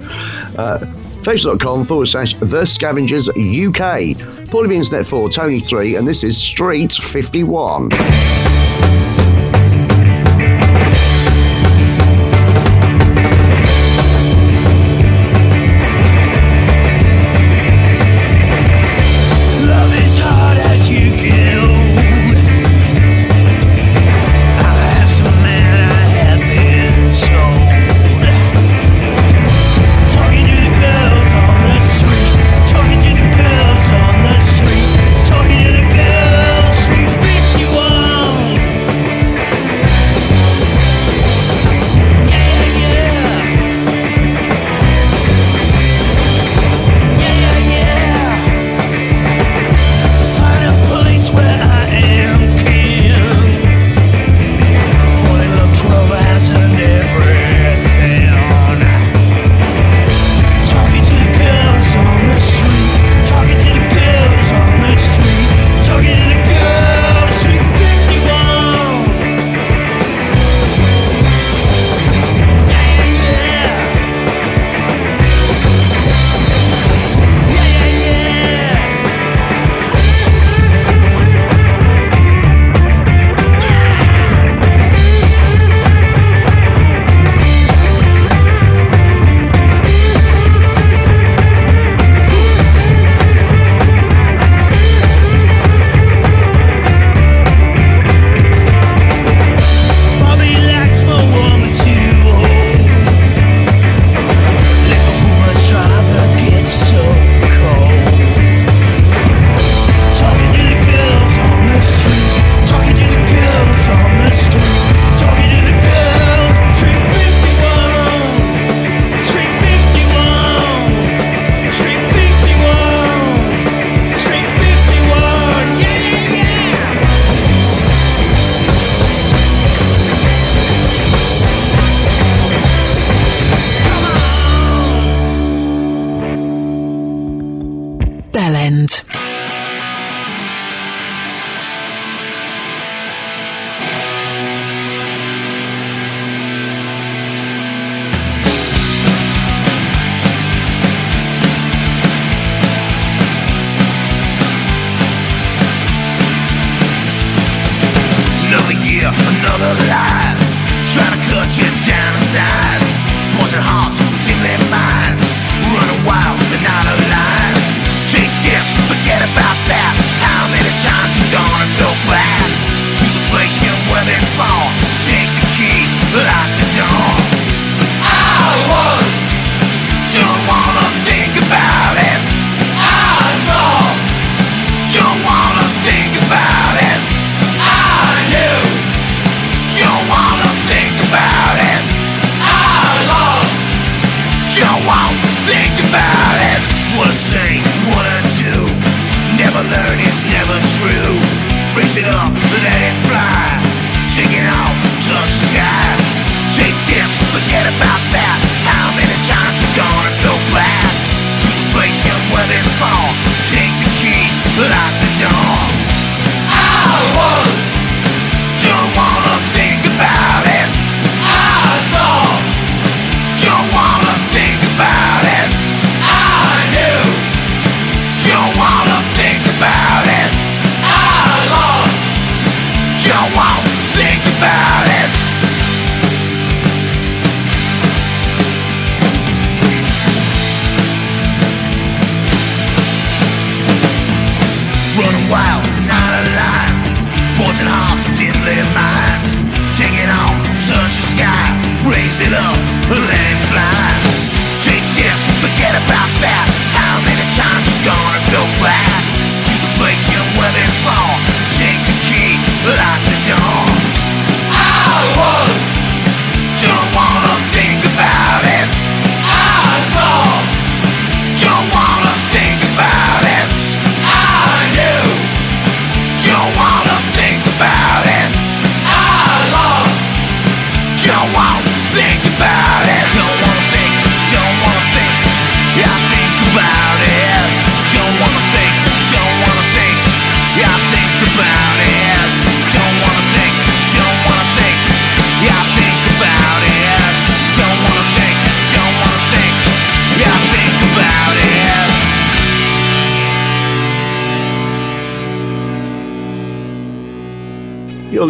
Uh, 0.58 0.80
Facebook.com 1.22 1.86
forward 1.86 2.08
slash 2.08 2.34
the 2.34 2.66
scavengers 2.66 3.30
UK. 3.30 4.18
Paulie 4.52 4.74
Internet 4.74 5.08
4, 5.08 5.30
Tony 5.30 5.62
3, 5.62 5.96
and 5.96 6.06
this 6.06 6.26
is 6.26 6.38
Street 6.38 6.92
51. 6.92 7.90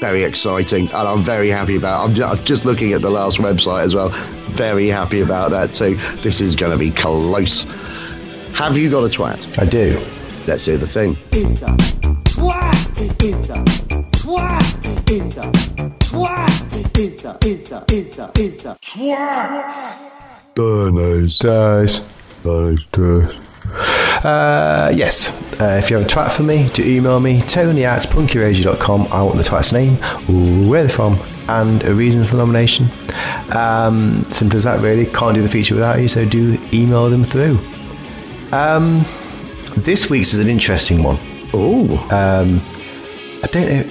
Very 0.00 0.24
exciting, 0.24 0.86
and 0.88 1.08
I'm 1.08 1.22
very 1.22 1.48
happy 1.48 1.76
about. 1.76 2.04
I'm 2.04 2.14
ju- 2.14 2.24
I'm 2.24 2.44
just 2.44 2.64
looking 2.64 2.92
at 2.92 3.00
the 3.00 3.10
last 3.10 3.38
website 3.38 3.84
as 3.84 3.94
well. 3.94 4.10
Very 4.50 4.88
happy 4.88 5.20
about 5.20 5.50
that 5.52 5.72
too. 5.72 5.94
This 6.16 6.40
is 6.40 6.54
going 6.54 6.72
to 6.72 6.78
be 6.78 6.90
close. 6.90 7.62
Have 8.54 8.76
you 8.76 8.90
got 8.90 9.04
a 9.04 9.08
twat? 9.08 9.58
I 9.58 9.64
do. 9.64 9.98
Let's 10.46 10.66
hear 10.66 10.76
the 10.76 10.86
thing. 10.86 11.16
is 11.32 11.62
a 11.62 11.66
twat 12.34 13.00
is 13.00 13.50
a 13.50 13.64
twat 14.12 15.10
is 15.10 15.36
a 15.38 15.50
twat 18.82 19.44
is 22.92 23.53
Uh, 23.72 24.92
yes. 24.94 25.30
Uh, 25.60 25.78
if 25.82 25.90
you 25.90 25.96
have 25.96 26.06
a 26.06 26.08
twat 26.08 26.32
for 26.32 26.42
me, 26.42 26.68
do 26.74 26.82
email 26.84 27.20
me, 27.20 27.40
tony 27.42 27.84
at 27.84 28.02
punkyradio.com. 28.04 29.08
I 29.12 29.22
want 29.22 29.36
the 29.36 29.42
twat's 29.42 29.72
name, 29.72 29.96
where 30.68 30.82
they're 30.82 30.90
from, 30.90 31.18
and 31.48 31.82
a 31.84 31.94
reason 31.94 32.24
for 32.24 32.32
the 32.32 32.38
nomination. 32.38 32.88
Um, 33.54 34.24
simple 34.30 34.56
as 34.56 34.64
that, 34.64 34.80
really. 34.80 35.06
Can't 35.06 35.34
do 35.34 35.42
the 35.42 35.48
feature 35.48 35.74
without 35.74 36.00
you, 36.00 36.08
so 36.08 36.24
do 36.24 36.58
email 36.72 37.08
them 37.10 37.24
through. 37.24 37.58
Um, 38.52 39.04
this 39.76 40.10
week's 40.10 40.34
is 40.34 40.40
an 40.40 40.48
interesting 40.48 41.02
one. 41.02 41.18
Oh, 41.52 41.96
Um, 42.10 42.60
I 43.42 43.46
don't 43.48 43.68
know. 43.68 43.90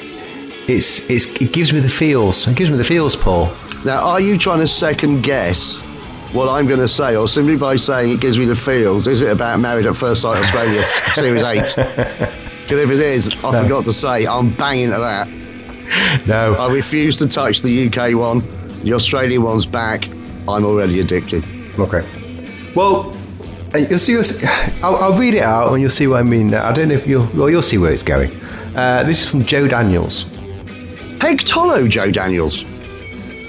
It's, 0.67 1.09
it's 1.09 1.25
it 1.41 1.51
gives 1.51 1.73
me 1.73 1.79
the 1.81 1.89
feels. 1.89 2.47
It 2.47 2.55
gives 2.55 2.69
me 2.69 2.77
the 2.77 2.83
feels, 2.85 3.15
Paul. 3.15 3.51
now 3.83 4.01
are 4.01 4.19
you 4.21 4.37
trying 4.37 4.59
to 4.59 4.67
second 4.67 5.21
guess 5.21 5.79
what 6.33 6.49
I'm 6.49 6.67
going 6.67 6.79
to 6.79 6.87
say, 6.87 7.15
or 7.15 7.27
simply 7.27 7.55
by 7.55 7.75
saying 7.77 8.11
it 8.11 8.19
gives 8.19 8.37
me 8.39 8.45
the 8.45 8.55
feels? 8.55 9.07
Is 9.07 9.21
it 9.21 9.31
about 9.31 9.59
Married 9.59 9.85
at 9.85 9.95
First 9.95 10.21
Sight 10.21 10.37
Australia 10.43 10.81
Series 11.13 11.43
Eight? 11.43 11.73
Because 11.75 12.79
if 12.79 12.89
it 12.89 12.99
is, 12.99 13.29
I 13.43 13.61
forgot 13.61 13.85
to 13.85 13.93
say 13.93 14.25
I'm 14.25 14.49
banging 14.51 14.89
to 14.91 14.97
that. 14.97 15.27
No. 16.27 16.55
I 16.55 16.73
refuse 16.73 17.17
to 17.17 17.27
touch 17.27 17.61
the 17.61 17.87
UK 17.87 18.15
one. 18.17 18.39
The 18.83 18.93
Australian 18.93 19.43
one's 19.43 19.65
back. 19.65 20.05
I'm 20.47 20.65
already 20.65 20.99
addicted. 20.99 21.43
Okay. 21.79 22.03
Well, 22.75 23.15
uh, 23.75 23.79
you'll 23.79 23.99
see. 23.99 24.13
You'll 24.13 24.23
see 24.23 24.45
I'll, 24.81 24.95
I'll 24.97 25.17
read 25.17 25.35
it 25.35 25.43
out, 25.43 25.71
and 25.71 25.81
you'll 25.81 25.89
see 25.89 26.07
what 26.07 26.19
I 26.19 26.23
mean. 26.23 26.53
I 26.53 26.71
don't 26.73 26.89
know 26.89 26.95
if 26.95 27.05
you'll. 27.07 27.27
Well, 27.33 27.49
you'll 27.49 27.61
see 27.61 27.77
where 27.77 27.91
it's 27.91 28.03
going. 28.03 28.31
Uh, 28.75 29.03
this 29.03 29.21
is 29.21 29.27
from 29.27 29.45
Joe 29.45 29.67
Daniels. 29.67 30.25
Peg 31.19 31.39
Tolo, 31.41 31.87
Joe 31.87 32.11
Daniels. 32.11 32.63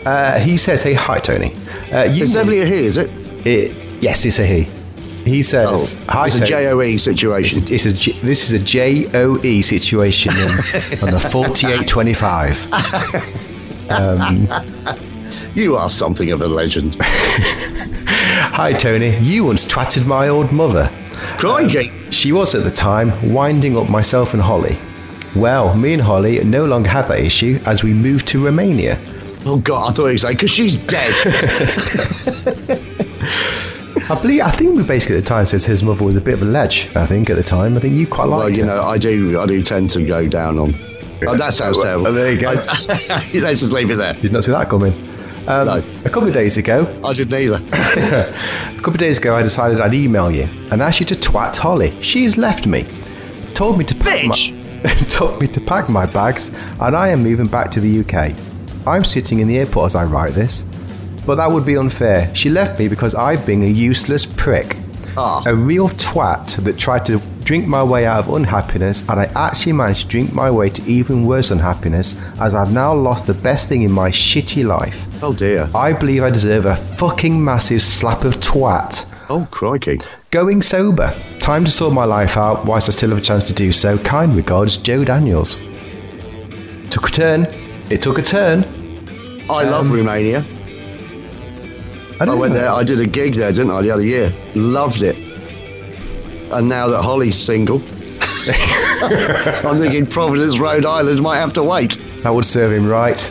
Uh, 0.06 0.38
he 0.38 0.56
says, 0.56 0.82
"Hey, 0.82 0.92
hi, 0.94 1.18
Tony. 1.18 1.54
Uh, 1.94 2.02
you 2.04 2.24
It's 2.24 2.32
definitely 2.32 2.62
a 2.62 2.66
he, 2.66 2.86
is 2.86 2.96
it? 2.96 3.10
it, 3.46 4.02
yes, 4.02 4.24
it's 4.24 4.38
a 4.40 4.44
he. 4.46 4.62
He 5.24 5.38
Oh, 5.38 5.42
says, 5.78 5.94
"Hi, 6.08 6.26
it's 6.26 6.36
a. 6.36 6.44
JOE 6.44 6.98
situation. 6.98 7.62
It's 7.70 7.86
a 7.86 7.92
J- 7.94 8.18
this 8.20 8.42
is 8.44 8.52
a 8.52 8.56
a 8.56 8.58
J 8.58 9.06
O 9.14 9.40
E 9.42 9.62
situation 9.62 10.32
in, 10.36 10.50
on 11.02 11.10
the 11.12 11.20
forty-eight 11.30 11.88
twenty-five. 11.88 12.56
You 15.54 15.76
are 15.76 15.88
something 15.88 16.30
of 16.32 16.40
a 16.42 16.48
legend. 16.48 16.96
Hi, 17.00 18.72
Tony. 18.72 19.16
You 19.18 19.44
once 19.44 19.66
twatted 19.66 20.06
my 20.06 20.28
old 20.28 20.50
mother. 20.52 20.90
Crikey. 21.38 21.92
She 22.10 22.32
was 22.32 22.54
at 22.54 22.64
the 22.64 22.70
time 22.70 23.12
winding 23.32 23.76
up 23.76 23.88
myself 23.88 24.32
and 24.34 24.42
Holly. 24.42 24.76
Well, 25.36 25.74
me 25.76 25.92
and 25.92 26.02
Holly 26.02 26.42
no 26.44 26.64
longer 26.64 26.88
have 26.90 27.06
that 27.08 27.20
issue 27.20 27.58
as 27.66 27.82
we 27.84 27.92
moved 27.94 28.26
to 28.28 28.44
Romania. 28.44 28.98
Oh, 29.46 29.58
God, 29.62 29.90
I 29.90 29.92
thought 29.94 30.06
you 30.06 30.12
was 30.14 30.24
like, 30.24 30.36
because 30.38 30.50
she's 30.50 30.76
dead. 30.78 31.12
I 34.10 34.20
believe, 34.20 34.42
I 34.42 34.50
think 34.50 34.76
we 34.76 34.82
basically 34.82 35.16
at 35.16 35.24
the 35.24 35.28
time 35.28 35.46
says 35.46 35.64
his 35.64 35.82
mother 35.82 36.04
was 36.04 36.16
a 36.16 36.20
bit 36.20 36.34
of 36.34 36.42
a 36.42 36.46
ledge. 36.46 36.94
I 36.94 37.06
think 37.06 37.30
at 37.30 37.36
the 37.36 37.42
time, 37.42 37.76
I 37.76 37.80
think 37.80 37.94
you 37.94 38.06
quite 38.06 38.24
like. 38.26 38.38
well, 38.38 38.50
you 38.50 38.64
know, 38.64 38.82
I 38.82 38.98
do 38.98 39.38
I 39.40 39.46
do 39.46 39.62
tend 39.62 39.88
to 39.90 40.04
go 40.04 40.28
down 40.28 40.58
on. 40.58 40.74
Oh, 41.26 41.36
that 41.36 41.54
sounds 41.54 41.76
Well, 41.78 41.84
terrible. 41.84 42.12
there 42.12 42.32
you 42.32 42.38
go. 42.40 42.50
I- 42.50 43.30
let's 43.34 43.60
just 43.60 43.72
leave 43.72 43.90
it 43.90 43.96
there. 43.96 44.12
Did 44.14 44.32
not 44.32 44.44
see 44.44 44.50
that 44.52 44.68
coming. 44.68 44.92
Um, 45.48 45.66
No. 45.66 45.82
A 46.04 46.10
couple 46.10 46.28
of 46.28 46.34
days 46.34 46.58
ago, 46.58 46.84
I 47.04 47.14
didn't 47.14 47.34
either. 47.40 47.62
a 47.72 48.74
couple 48.76 48.92
of 48.94 48.98
days 48.98 49.16
ago, 49.18 49.34
I 49.34 49.42
decided 49.42 49.80
I'd 49.80 49.94
email 49.94 50.30
you 50.30 50.48
and 50.70 50.82
ask 50.82 51.00
you 51.00 51.06
to 51.06 51.14
twat 51.14 51.56
Holly. 51.56 51.98
She's 52.02 52.36
left 52.36 52.66
me. 52.66 52.86
Told 53.54 53.78
me 53.78 53.84
to 53.84 53.94
pack 53.94 54.20
Bitch! 54.20 54.82
my, 54.84 54.94
told 55.08 55.40
me 55.40 55.46
to 55.46 55.60
pack 55.62 55.88
my 55.88 56.04
bags, 56.04 56.50
and 56.80 56.94
I 56.96 57.08
am 57.08 57.22
moving 57.22 57.46
back 57.46 57.70
to 57.72 57.80
the 57.80 58.00
UK. 58.00 58.34
I'm 58.86 59.04
sitting 59.04 59.38
in 59.40 59.48
the 59.48 59.58
airport 59.58 59.86
as 59.86 59.94
I 59.94 60.04
write 60.04 60.32
this, 60.32 60.64
but 61.26 61.36
that 61.36 61.50
would 61.50 61.64
be 61.64 61.76
unfair. 61.76 62.30
She 62.34 62.50
left 62.50 62.78
me 62.78 62.88
because 62.88 63.14
I've 63.14 63.44
been 63.46 63.62
a 63.64 63.66
useless 63.70 64.26
prick, 64.26 64.76
Ah. 65.16 65.42
a 65.46 65.54
real 65.54 65.88
twat 65.90 66.56
that 66.64 66.76
tried 66.76 67.04
to 67.06 67.20
drink 67.44 67.66
my 67.66 67.82
way 67.82 68.04
out 68.06 68.20
of 68.26 68.34
unhappiness, 68.34 69.02
and 69.08 69.20
I 69.20 69.24
actually 69.36 69.72
managed 69.72 70.02
to 70.02 70.08
drink 70.08 70.32
my 70.34 70.50
way 70.50 70.68
to 70.70 70.82
even 70.90 71.26
worse 71.26 71.50
unhappiness, 71.50 72.14
as 72.40 72.54
I've 72.54 72.72
now 72.72 72.94
lost 72.94 73.26
the 73.26 73.34
best 73.34 73.68
thing 73.68 73.82
in 73.82 73.92
my 73.92 74.10
shitty 74.10 74.66
life. 74.66 75.06
Oh 75.22 75.32
dear. 75.32 75.68
I 75.74 75.92
believe 75.92 76.22
I 76.22 76.30
deserve 76.30 76.66
a 76.66 76.76
fucking 76.76 77.42
massive 77.42 77.82
slap 77.82 78.24
of 78.24 78.34
twat. 78.40 79.06
Oh 79.30 79.46
crikey. 79.50 79.98
Going 80.30 80.60
sober. 80.62 81.14
Time 81.38 81.64
to 81.64 81.70
sort 81.70 81.92
my 81.94 82.04
life 82.04 82.36
out 82.36 82.64
whilst 82.66 82.88
I 82.88 82.92
still 82.92 83.10
have 83.10 83.18
a 83.18 83.22
chance 83.22 83.44
to 83.44 83.52
do 83.54 83.72
so. 83.72 83.96
Kind 83.98 84.34
regards, 84.34 84.76
Joe 84.78 85.04
Daniels. 85.04 85.56
Took 86.90 87.08
a 87.08 87.12
turn. 87.12 87.46
It 87.94 88.02
took 88.02 88.18
a 88.18 88.22
turn. 88.22 88.64
I 89.48 89.62
love 89.62 89.88
um, 89.88 89.96
Romania. 89.96 90.44
I, 92.18 92.24
I 92.24 92.34
went 92.34 92.52
know. 92.52 92.60
there. 92.60 92.70
I 92.72 92.82
did 92.82 92.98
a 92.98 93.06
gig 93.06 93.34
there, 93.34 93.52
didn't 93.52 93.70
I, 93.70 93.82
the 93.82 93.92
other 93.92 94.04
year? 94.04 94.34
Loved 94.56 95.02
it. 95.02 95.14
And 96.50 96.68
now 96.68 96.88
that 96.88 97.02
Holly's 97.02 97.38
single, 97.38 97.76
I'm 99.64 99.76
thinking 99.76 100.06
Providence, 100.06 100.58
Rhode 100.58 100.84
Island 100.84 101.22
might 101.22 101.38
have 101.38 101.52
to 101.52 101.62
wait. 101.62 102.00
That 102.24 102.34
would 102.34 102.44
serve 102.44 102.72
him 102.72 102.84
right. 102.88 103.30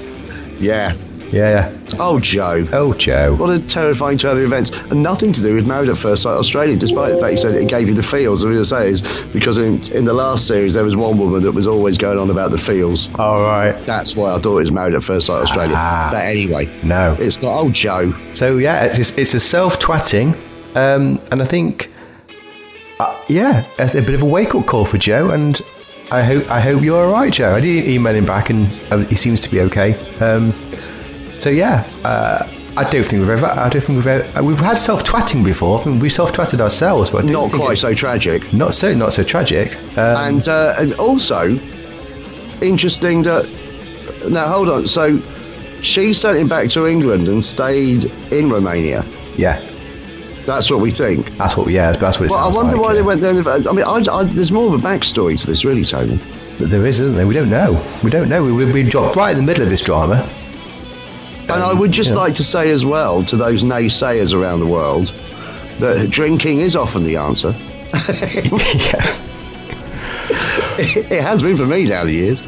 Yeah. 0.61 0.95
Yeah, 1.33 1.49
yeah. 1.49 1.95
Oh, 1.99 2.19
Joe. 2.19 2.67
Oh, 2.71 2.93
Joe. 2.93 3.33
What 3.35 3.49
a 3.49 3.59
terrifying 3.59 4.19
turn 4.19 4.37
of 4.37 4.43
events. 4.43 4.69
And 4.91 5.01
nothing 5.01 5.33
to 5.33 5.41
do 5.41 5.55
with 5.55 5.65
Married 5.65 5.89
at 5.89 5.97
First 5.97 6.21
Sight 6.23 6.33
Australia, 6.35 6.75
despite 6.75 7.15
the 7.15 7.19
fact 7.19 7.31
you 7.33 7.39
said 7.39 7.55
it 7.55 7.67
gave 7.67 7.87
you 7.87 7.95
the 7.95 8.03
feels. 8.03 8.41
The 8.41 8.49
reason 8.49 8.77
I 8.77 8.83
say 8.83 8.89
is 8.91 9.01
because 9.33 9.57
in, 9.57 9.81
in 9.91 10.05
the 10.05 10.13
last 10.13 10.45
series, 10.47 10.75
there 10.75 10.83
was 10.83 10.95
one 10.95 11.17
woman 11.17 11.41
that 11.41 11.51
was 11.53 11.65
always 11.65 11.97
going 11.97 12.19
on 12.19 12.29
about 12.29 12.51
the 12.51 12.59
feels. 12.59 13.09
All 13.15 13.41
right. 13.41 13.71
That's 13.79 14.15
why 14.15 14.31
I 14.35 14.39
thought 14.39 14.57
it 14.57 14.59
was 14.59 14.71
Married 14.71 14.93
at 14.93 15.03
First 15.03 15.25
Sight 15.25 15.41
Australia. 15.41 15.73
Ah. 15.75 16.09
But 16.11 16.23
anyway, 16.23 16.69
No. 16.83 17.17
it's 17.19 17.41
not. 17.41 17.59
Oh, 17.59 17.69
Joe. 17.71 18.13
So 18.35 18.57
yeah, 18.59 18.83
it's 18.85 19.17
it's 19.17 19.33
a 19.33 19.39
self 19.39 19.79
twatting, 19.79 20.35
um, 20.75 21.19
and 21.31 21.41
I 21.41 21.45
think, 21.45 21.89
uh, 22.99 23.19
yeah, 23.27 23.65
it's 23.79 23.95
a 23.95 24.01
bit 24.03 24.13
of 24.13 24.21
a 24.21 24.25
wake 24.27 24.53
up 24.53 24.67
call 24.67 24.85
for 24.85 24.99
Joe, 24.99 25.31
and 25.31 25.59
I 26.11 26.21
hope 26.21 26.47
I 26.51 26.59
hope 26.59 26.83
you're 26.83 27.03
all 27.05 27.11
right, 27.11 27.33
Joe. 27.33 27.55
I 27.55 27.59
did 27.59 27.87
email 27.87 28.13
him 28.13 28.25
back, 28.25 28.49
and 28.51 28.67
uh, 28.91 28.97
he 28.99 29.15
seems 29.15 29.41
to 29.41 29.49
be 29.49 29.61
okay. 29.61 29.95
Um, 30.19 30.53
so 31.39 31.49
yeah, 31.49 31.83
uh, 32.03 32.47
I 32.75 32.89
don't 32.89 33.03
think 33.03 33.21
we've 33.21 33.29
ever 33.29 33.45
I 33.45 33.69
don't 33.69 33.81
think 33.81 33.97
we've 33.97 34.07
ever, 34.07 34.43
we've 34.43 34.59
had 34.59 34.77
self 34.77 35.03
twatting 35.03 35.43
before. 35.43 35.81
I 35.81 35.85
mean, 35.85 35.99
we 35.99 36.09
self 36.09 36.33
twatted 36.33 36.59
ourselves, 36.59 37.09
but 37.09 37.25
think 37.25 37.53
quite 37.53 37.73
it- 37.73 37.77
so 37.77 37.93
tragic. 37.93 38.53
not 38.53 38.75
so 38.75 38.93
not 38.93 39.13
so 39.13 39.23
tragic. 39.23 39.75
Um, 39.97 40.37
and 40.37 40.47
uh, 40.47 40.75
and 40.77 40.93
also 40.95 41.57
interesting 42.61 43.23
that 43.23 43.45
now 44.29 44.47
hold 44.47 44.69
on 44.69 44.85
so 44.85 45.19
she 45.81 46.13
sent 46.13 46.37
him 46.37 46.47
back 46.47 46.69
to 46.69 46.87
england 46.87 47.27
and 47.27 47.43
stayed 47.43 48.05
in 48.31 48.49
romania 48.49 49.03
yeah, 49.35 49.59
that's 50.45 50.69
what 50.71 50.79
we 50.79 50.91
think 50.91 51.29
that's 51.37 51.57
what 51.57 51.67
yeah 51.67 51.91
that's 51.91 52.19
what 52.19 52.25
it 52.25 52.31
well 52.31 52.39
i 52.39 52.55
wonder 52.55 52.77
like. 52.77 52.81
why 52.81 52.89
yeah. 52.89 52.95
they 52.95 53.01
went 53.01 53.19
there 53.19 53.31
i 53.31 53.73
mean 53.73 53.83
I, 53.83 54.13
I, 54.13 54.23
there's 54.23 54.51
more 54.51 54.73
of 54.73 54.81
a 54.81 54.87
backstory 54.87 55.37
to 55.39 55.47
this 55.47 55.65
really 55.65 55.83
tony 55.83 56.19
But 56.59 56.69
there 56.69 56.85
is, 56.85 56.99
isn't 57.01 57.15
there? 57.17 57.25
We 57.25 57.33
don't 57.33 57.49
know. 57.49 57.83
We 58.03 58.11
don't 58.11 58.29
know. 58.29 58.43
We, 58.43 58.53
we've 58.53 58.71
been 58.73 58.87
dropped 58.87 59.15
right 59.15 59.31
in 59.31 59.37
the 59.37 59.43
middle 59.43 59.63
of 59.63 59.69
this 59.71 59.81
drama. 59.81 60.29
And 61.53 61.63
i 61.63 61.73
would 61.73 61.91
just 61.91 62.11
yeah. 62.11 62.17
like 62.17 62.35
to 62.35 62.43
say 62.43 62.69
as 62.71 62.85
well 62.85 63.23
to 63.23 63.37
those 63.37 63.63
naysayers 63.63 64.33
around 64.33 64.59
the 64.59 64.67
world 64.67 65.13
that 65.79 66.09
drinking 66.09 66.59
is 66.59 66.75
often 66.75 67.03
the 67.03 67.15
answer 67.15 67.55
yes. 67.93 69.21
it 70.79 71.21
has 71.21 71.43
been 71.43 71.55
for 71.55 71.65
me 71.65 71.85
down 71.85 72.07
the 72.07 72.13
years. 72.13 72.41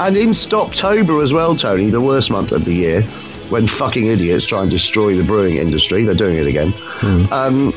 And 0.00 0.16
in 0.16 0.30
Stoptober 0.30 1.22
as 1.22 1.32
well, 1.32 1.54
Tony, 1.54 1.90
the 1.90 2.00
worst 2.00 2.30
month 2.30 2.52
of 2.52 2.64
the 2.64 2.74
year, 2.74 3.02
when 3.50 3.66
fucking 3.66 4.06
idiots 4.06 4.46
try 4.46 4.62
and 4.62 4.70
destroy 4.70 5.16
the 5.16 5.22
brewing 5.22 5.56
industry. 5.56 6.04
They're 6.04 6.14
doing 6.14 6.36
it 6.36 6.46
again. 6.46 6.74
Um, 7.32 7.70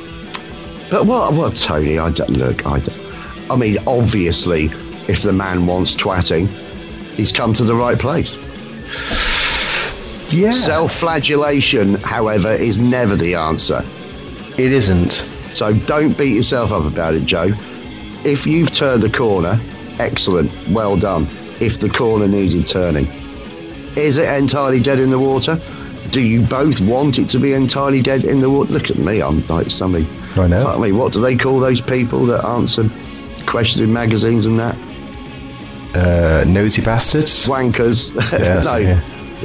but 0.90 1.06
what, 1.06 1.34
what, 1.34 1.56
Tony? 1.56 2.00
I 2.00 2.12
don't 2.12 2.32
look. 2.32 2.66
I, 2.66 2.80
don't, 2.80 3.52
I 3.52 3.56
mean, 3.56 3.78
obviously, 3.88 4.66
if 5.08 5.22
the 5.22 5.34
man 5.34 5.68
wants 5.68 5.96
twatting, 5.96 6.48
he's 7.16 7.32
come 7.32 7.54
to 7.54 7.64
the 7.64 7.76
right 7.76 7.98
place. 7.98 8.36
Yeah. 10.34 10.52
Self-flagellation, 10.52 11.96
however, 11.96 12.52
is 12.52 12.80
never 12.80 13.16
the 13.16 13.36
answer. 13.36 13.84
it 14.58 14.72
isn't. 14.72 15.12
So 15.54 15.74
don't 15.74 16.18
beat 16.18 16.36
yourself 16.36 16.72
up 16.72 16.86
about 16.86 17.14
it, 17.14 17.26
Joe. 17.26 17.52
If 18.24 18.46
you've 18.48 18.72
turned 18.72 19.04
a 19.04 19.10
corner, 19.10 19.60
excellent, 20.00 20.52
well 20.70 20.96
done. 20.98 21.28
If 21.60 21.80
the 21.80 21.90
corner 21.90 22.28
needed 22.28 22.68
turning, 22.68 23.08
is 23.96 24.18
it 24.18 24.30
entirely 24.30 24.80
dead 24.80 25.00
in 25.00 25.10
the 25.10 25.20
water? 25.20 25.60
Do 26.12 26.22
you 26.22 26.42
both 26.42 26.80
want 26.82 27.20
it 27.20 27.30
to 27.30 27.40
be 27.40 27.54
entirely 27.54 28.02
dead 28.02 28.24
in 28.26 28.40
the 28.40 28.50
water? 28.50 28.74
Look 28.74 28.90
at 28.90 28.98
me, 28.98 29.22
I'm 29.22 29.46
like 29.48 29.70
somebody. 29.72 30.08
I 30.36 30.48
know. 30.48 30.64
Fuck 30.64 30.80
me, 30.80 30.92
what 30.92 31.14
do 31.14 31.22
they 31.22 31.36
call 31.36 31.60
those 31.60 31.82
people 31.82 32.26
that 32.28 32.44
answer 32.46 32.90
questions 33.46 33.82
in 33.82 33.92
magazines 33.94 34.46
and 34.46 34.60
that? 34.60 34.76
Uh, 35.94 36.44
nosy 36.48 36.82
bastards. 36.82 37.48
Wankers. 37.48 38.12
Yes, 38.40 38.66
no, 38.66 38.78
yeah. 38.78 39.02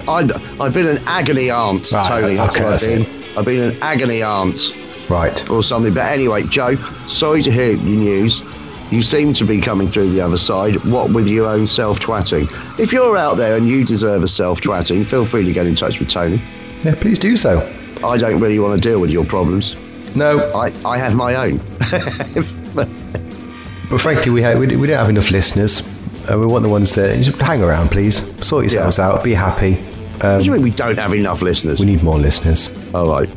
I've, 0.08 0.60
I've 0.60 0.74
been 0.74 0.86
an 0.86 1.02
agony 1.06 1.50
aunt, 1.50 1.90
Right, 1.92 2.08
Tony. 2.08 2.38
Okay, 2.38 2.64
I've 2.64 2.80
been. 2.80 3.06
I've 3.36 3.44
been 3.44 3.72
an 3.72 3.82
agony 3.82 4.22
aunt. 4.22 4.74
Right. 5.08 5.48
or 5.50 5.62
something. 5.62 5.94
But 5.94 6.06
anyway, 6.06 6.42
Joe, 6.44 6.74
sorry 7.06 7.42
to 7.42 7.50
hear 7.50 7.72
your 7.72 7.78
news. 7.98 8.42
You 8.90 9.02
seem 9.02 9.32
to 9.34 9.44
be 9.44 9.60
coming 9.60 9.88
through 9.90 10.10
the 10.10 10.20
other 10.20 10.36
side. 10.36 10.84
What 10.84 11.10
with 11.10 11.28
your 11.28 11.46
own 11.48 11.66
self 11.66 11.98
twatting? 12.00 12.48
If 12.78 12.92
you're 12.92 13.16
out 13.16 13.36
there 13.36 13.56
and 13.56 13.68
you 13.68 13.84
deserve 13.84 14.22
a 14.22 14.28
self 14.28 14.60
twatting, 14.60 15.04
feel 15.06 15.26
free 15.26 15.44
to 15.44 15.52
get 15.52 15.66
in 15.66 15.74
touch 15.74 15.98
with 15.98 16.08
Tony. 16.08 16.40
Yeah, 16.84 16.94
please 16.94 17.18
do 17.18 17.36
so. 17.36 17.60
I 18.04 18.16
don't 18.16 18.40
really 18.40 18.58
want 18.58 18.80
to 18.80 18.88
deal 18.88 19.00
with 19.00 19.10
your 19.10 19.24
problems. 19.24 19.74
No, 20.14 20.38
I, 20.54 20.72
I 20.84 20.98
have 20.98 21.14
my 21.14 21.34
own. 21.34 21.58
but 22.74 24.00
frankly, 24.00 24.30
we 24.30 24.42
ha- 24.42 24.54
we, 24.54 24.76
we 24.76 24.86
don't 24.86 24.98
have 24.98 25.08
enough 25.08 25.30
listeners. 25.30 25.82
Uh, 26.30 26.38
we 26.38 26.46
want 26.46 26.62
the 26.62 26.68
ones 26.68 26.94
that 26.94 27.20
just 27.22 27.40
hang 27.40 27.62
around, 27.62 27.90
please. 27.90 28.16
Sort 28.44 28.64
yourselves 28.64 28.98
Yeah. 28.98 29.08
out. 29.08 29.24
Be 29.24 29.34
happy. 29.34 29.74
what 30.20 30.38
do 30.38 30.44
you 30.44 30.52
mean 30.52 30.62
we 30.62 30.70
don't 30.70 30.98
have 30.98 31.12
enough 31.14 31.42
listeners? 31.42 31.78
We 31.80 31.86
need 31.86 32.02
more 32.02 32.18
listeners. 32.18 32.70
All 32.94 33.06
right. 33.06 33.28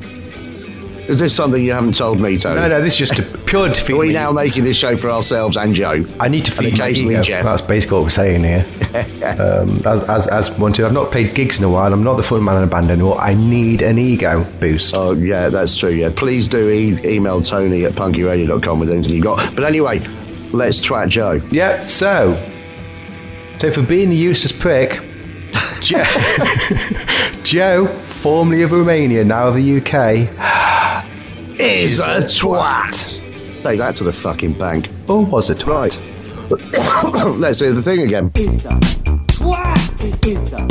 Is 1.09 1.17
this 1.19 1.35
something 1.35 1.63
you 1.63 1.73
haven't 1.73 1.95
told 1.95 2.19
me, 2.19 2.37
Tony? 2.37 2.55
No, 2.61 2.67
no, 2.67 2.81
this 2.81 2.93
is 2.93 3.09
just 3.09 3.17
a 3.19 3.23
pure 3.39 3.67
defeat. 3.67 3.93
Are 3.95 3.97
we 3.97 4.07
me. 4.09 4.13
now 4.13 4.31
making 4.31 4.63
this 4.63 4.77
show 4.77 4.95
for 4.95 5.09
ourselves 5.09 5.57
and 5.57 5.73
Joe? 5.73 6.05
I 6.19 6.27
need 6.27 6.45
to 6.45 6.51
and 6.51 6.59
feed 6.65 6.77
my 6.77 6.85
occasionally 6.85 7.15
ego. 7.15 7.23
Jeff. 7.23 7.45
That's 7.45 7.63
basically 7.63 7.95
what 7.97 8.03
we're 8.03 8.09
saying 8.11 8.43
here. 8.43 8.63
um, 9.39 9.81
as, 9.87 10.03
as, 10.03 10.27
as 10.27 10.51
wanted, 10.51 10.85
I've 10.85 10.93
not 10.93 11.09
played 11.11 11.33
gigs 11.33 11.57
in 11.57 11.63
a 11.65 11.69
while. 11.69 11.91
I'm 11.91 12.03
not 12.03 12.17
the 12.17 12.21
front 12.23 12.43
man 12.43 12.57
in 12.57 12.63
a 12.63 12.67
band 12.67 12.91
anymore. 12.91 13.19
I 13.19 13.33
need 13.33 13.81
an 13.81 13.97
ego 13.97 14.43
boost. 14.59 14.93
Oh, 14.95 15.13
yeah, 15.13 15.49
that's 15.49 15.75
true. 15.75 15.89
Yeah, 15.89 16.11
please 16.15 16.47
do 16.47 16.69
e- 16.69 16.99
email 17.03 17.41
Tony 17.41 17.85
at 17.85 17.93
punkyradio.com 17.93 18.79
with 18.79 18.91
anything 18.91 19.15
you've 19.15 19.25
got. 19.25 19.55
But 19.55 19.63
anyway, 19.63 19.97
let's 20.53 20.79
twat 20.79 21.09
Joe. 21.09 21.41
Yeah, 21.49 21.85
so. 21.85 22.35
So 23.59 23.71
for 23.71 23.81
being 23.81 24.09
a 24.11 24.15
useless 24.15 24.51
prick, 24.53 25.01
Joe, 25.81 26.03
Joe, 27.43 27.87
formerly 27.87 28.61
of 28.61 28.71
Romania, 28.71 29.25
now 29.25 29.49
of 29.49 29.55
the 29.55 29.77
UK, 29.77 30.29
Is 31.59 31.99
a 31.99 32.21
twat. 32.23 33.19
Take 33.61 33.79
that 33.79 33.97
to 33.97 34.05
the 34.05 34.13
fucking 34.13 34.53
bank. 34.57 34.87
or 35.09 35.25
was 35.25 35.49
it 35.49 35.65
right? 35.67 35.99
Let's 36.49 37.59
hear 37.59 37.73
the 37.73 37.81
thing 37.81 38.01
again. 38.03 38.31
is 38.35 38.65
a 38.65 38.69
twat 39.27 40.25
is 40.25 40.53
a 40.53 40.65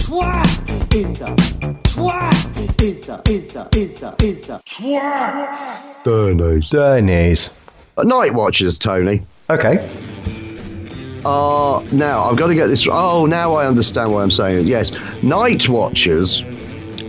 twat 0.00 0.94
is 0.94 1.20
a 1.20 1.36
twat 1.84 2.82
is 2.82 3.08
a 3.10 3.20
is 3.28 3.56
a 3.56 3.68
is 3.76 4.02
a 4.02 4.14
is 4.18 4.48
a 4.48 4.60
Denny's. 6.70 7.50
Night 8.02 8.32
Watchers, 8.32 8.78
Tony. 8.78 9.22
Okay. 9.50 10.39
Uh, 11.24 11.84
now, 11.92 12.24
I've 12.24 12.36
got 12.36 12.46
to 12.48 12.54
get 12.54 12.68
this. 12.68 12.86
Oh, 12.90 13.26
now 13.26 13.54
I 13.54 13.66
understand 13.66 14.12
why 14.12 14.22
I'm 14.22 14.30
saying 14.30 14.60
it. 14.60 14.66
Yes. 14.66 14.92
Night 15.22 15.68
Watchers 15.68 16.42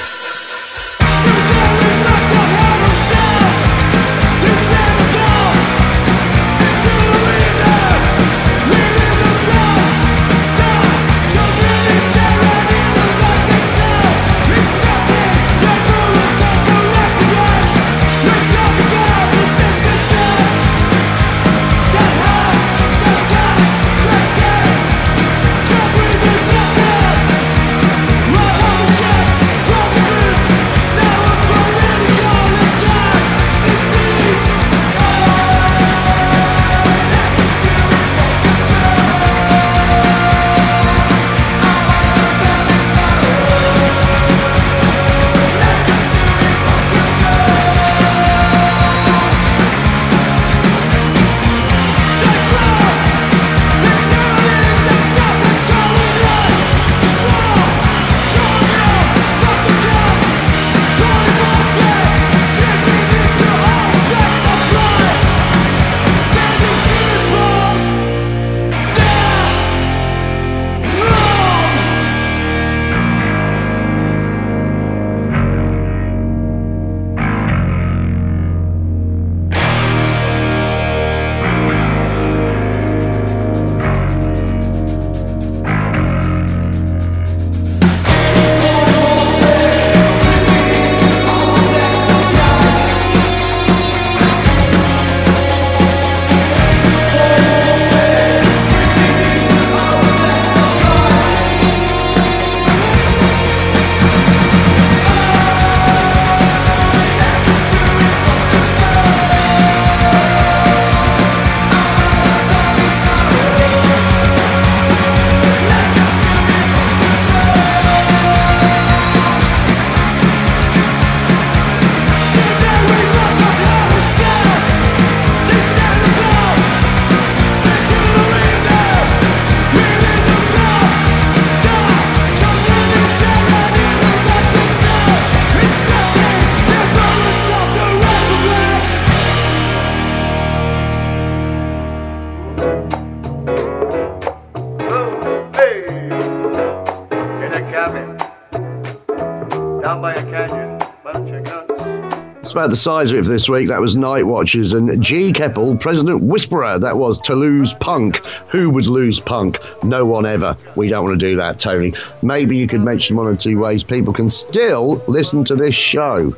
About 152.52 152.68
the 152.68 152.76
size 152.76 153.10
of 153.12 153.18
it 153.18 153.22
for 153.22 153.30
this 153.30 153.48
week. 153.48 153.68
That 153.68 153.80
was 153.80 153.96
Night 153.96 154.26
Watchers 154.26 154.74
and 154.74 155.02
G. 155.02 155.32
Keppel, 155.32 155.74
President 155.74 156.22
Whisperer. 156.22 156.78
That 156.78 156.98
was 156.98 157.18
to 157.20 157.34
lose 157.34 157.72
Punk. 157.72 158.18
Who 158.48 158.68
would 158.68 158.86
lose 158.86 159.20
Punk? 159.20 159.56
No 159.82 160.04
one 160.04 160.26
ever. 160.26 160.54
We 160.76 160.88
don't 160.88 161.02
want 161.02 161.18
to 161.18 161.26
do 161.26 161.34
that, 161.36 161.58
Tony. 161.58 161.94
Maybe 162.20 162.58
you 162.58 162.68
could 162.68 162.82
mention 162.82 163.16
one 163.16 163.26
or 163.26 163.36
two 163.36 163.58
ways 163.58 163.82
people 163.82 164.12
can 164.12 164.28
still 164.28 165.02
listen 165.08 165.44
to 165.44 165.54
this 165.54 165.74
show. 165.74 166.36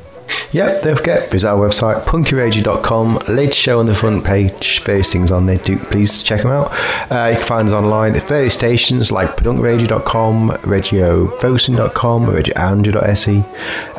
Yep, 0.55 0.83
don't 0.83 0.95
forget, 0.95 1.29
visit 1.29 1.49
our 1.49 1.67
website, 1.67 2.01
punkyradio.com. 2.05 3.23
Latest 3.27 3.59
show 3.59 3.81
on 3.81 3.87
the 3.87 3.93
front 3.93 4.23
page, 4.23 4.81
various 4.85 5.11
things 5.11 5.29
on 5.29 5.47
there. 5.47 5.57
Do 5.57 5.77
please 5.77 6.23
check 6.23 6.43
them 6.43 6.51
out. 6.51 6.71
Uh, 7.11 7.31
you 7.31 7.35
can 7.35 7.45
find 7.45 7.67
us 7.67 7.73
online 7.73 8.15
at 8.15 8.25
various 8.29 8.53
stations 8.53 9.11
like 9.11 9.35
pedunkradio.com, 9.35 10.51
radiovosen.com, 10.61 12.25
radioandrew.se. 12.27 13.43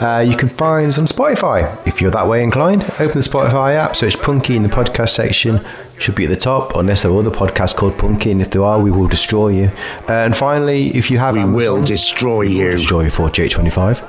Uh, 0.03 0.21
you 0.21 0.35
can 0.35 0.49
find 0.49 0.87
us 0.87 0.99
on 0.99 1.05
Spotify 1.05 1.87
if 1.87 2.01
you're 2.01 2.11
that 2.13 2.27
way 2.27 2.43
inclined. 2.43 2.85
Open 3.01 3.21
the 3.21 3.29
Spotify 3.29 3.75
app, 3.75 3.95
search 3.95 4.19
Punky 4.23 4.57
in 4.57 4.63
the 4.63 4.71
podcast 4.71 5.11
section. 5.11 5.61
Should 5.99 6.15
be 6.15 6.25
at 6.25 6.31
the 6.31 6.37
top, 6.37 6.75
unless 6.77 7.03
there 7.03 7.11
are 7.11 7.19
other 7.19 7.31
podcasts 7.31 7.77
called 7.77 7.99
Punky, 7.99 8.31
and 8.31 8.41
if 8.41 8.49
there 8.51 8.63
are, 8.63 8.81
we 8.81 8.91
will 8.91 9.09
destroy 9.09 9.49
you. 9.49 9.71
Uh, 10.09 10.13
and 10.25 10.35
finally, 10.35 10.89
if 10.97 11.11
you 11.11 11.19
have 11.19 11.35
We 11.35 11.43
Amazon, 11.43 11.75
will 11.75 11.83
destroy 11.83 12.43
you. 12.43 12.71
destroy 12.71 13.03
you 13.03 13.11
for 13.11 13.29
GH25. 13.29 14.03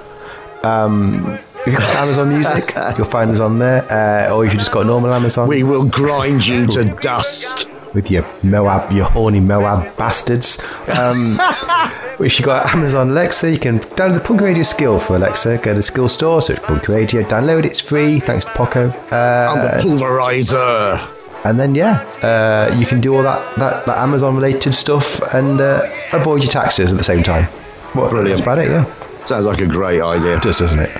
Um, 0.63 1.37
if 1.67 1.73
you've 1.73 1.81
got 1.81 1.95
Amazon 1.95 2.29
Music, 2.29 2.73
you'll 2.97 3.07
find 3.07 3.31
us 3.31 3.39
on 3.39 3.59
there. 3.59 3.83
Uh, 3.91 4.33
or 4.33 4.45
if 4.45 4.53
you 4.53 4.59
just 4.59 4.71
got 4.71 4.85
normal 4.85 5.13
Amazon 5.13 5.47
We 5.47 5.63
will 5.63 5.85
grind 5.85 6.45
you 6.45 6.65
to 6.67 6.85
dust. 7.01 7.67
with 7.93 8.09
your 8.11 8.25
Moab, 8.43 8.91
your 8.91 9.05
horny 9.05 9.39
Moab 9.39 9.95
bastards. 9.97 10.59
Um, 10.97 11.37
if 12.19 12.37
you've 12.39 12.45
got 12.45 12.73
Amazon 12.73 13.09
Alexa, 13.11 13.49
you 13.51 13.57
can 13.59 13.79
download 13.79 14.13
the 14.15 14.19
Punk 14.19 14.41
Radio 14.41 14.63
skill 14.63 14.99
for 14.99 15.15
Alexa. 15.15 15.57
Go 15.57 15.63
to 15.71 15.73
the 15.75 15.81
skill 15.81 16.07
store, 16.07 16.41
search 16.41 16.61
Punk 16.63 16.87
Radio, 16.87 17.23
download 17.23 17.59
it. 17.59 17.67
It's 17.67 17.79
free. 17.81 18.19
Thanks 18.19 18.45
to 18.45 18.51
Poco. 18.51 18.89
Uh, 18.89 19.77
the 19.77 19.83
pulverizer. 19.83 21.07
and 21.45 21.59
then 21.59 21.75
yeah, 21.75 22.01
uh, 22.23 22.75
you 22.77 22.85
can 22.85 22.99
do 23.01 23.15
all 23.15 23.23
that 23.23 23.55
that, 23.57 23.85
that 23.85 23.97
Amazon 23.99 24.35
related 24.35 24.73
stuff 24.73 25.21
and 25.33 25.59
uh, 25.61 25.81
avoid 26.13 26.43
your 26.43 26.51
taxes 26.51 26.91
at 26.91 26.97
the 26.97 27.03
same 27.03 27.23
time. 27.23 27.45
What, 27.93 28.09
Brilliant. 28.11 28.29
That's 28.37 28.41
about 28.41 28.59
it. 28.59 28.69
Yeah, 28.69 29.23
Sounds 29.25 29.45
like 29.45 29.59
a 29.59 29.65
great 29.65 30.01
idea. 30.01 30.39
just 30.39 30.59
doesn't 30.59 30.79
it? 30.79 30.91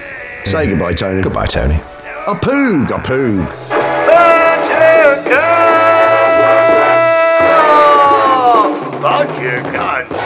Say 0.45 0.67
goodbye, 0.67 0.93
Tony. 0.93 1.21
Goodbye, 1.21 1.47
Tony. 1.47 1.75
A 1.75 2.35
poog, 2.35 2.89
a 2.89 2.99
poog. 2.99 3.45
Bunch 3.69 4.71
of 4.71 5.25
guns! 5.25 5.47
Bunch 9.01 9.39
of 9.39 9.73
guns! 9.73 10.16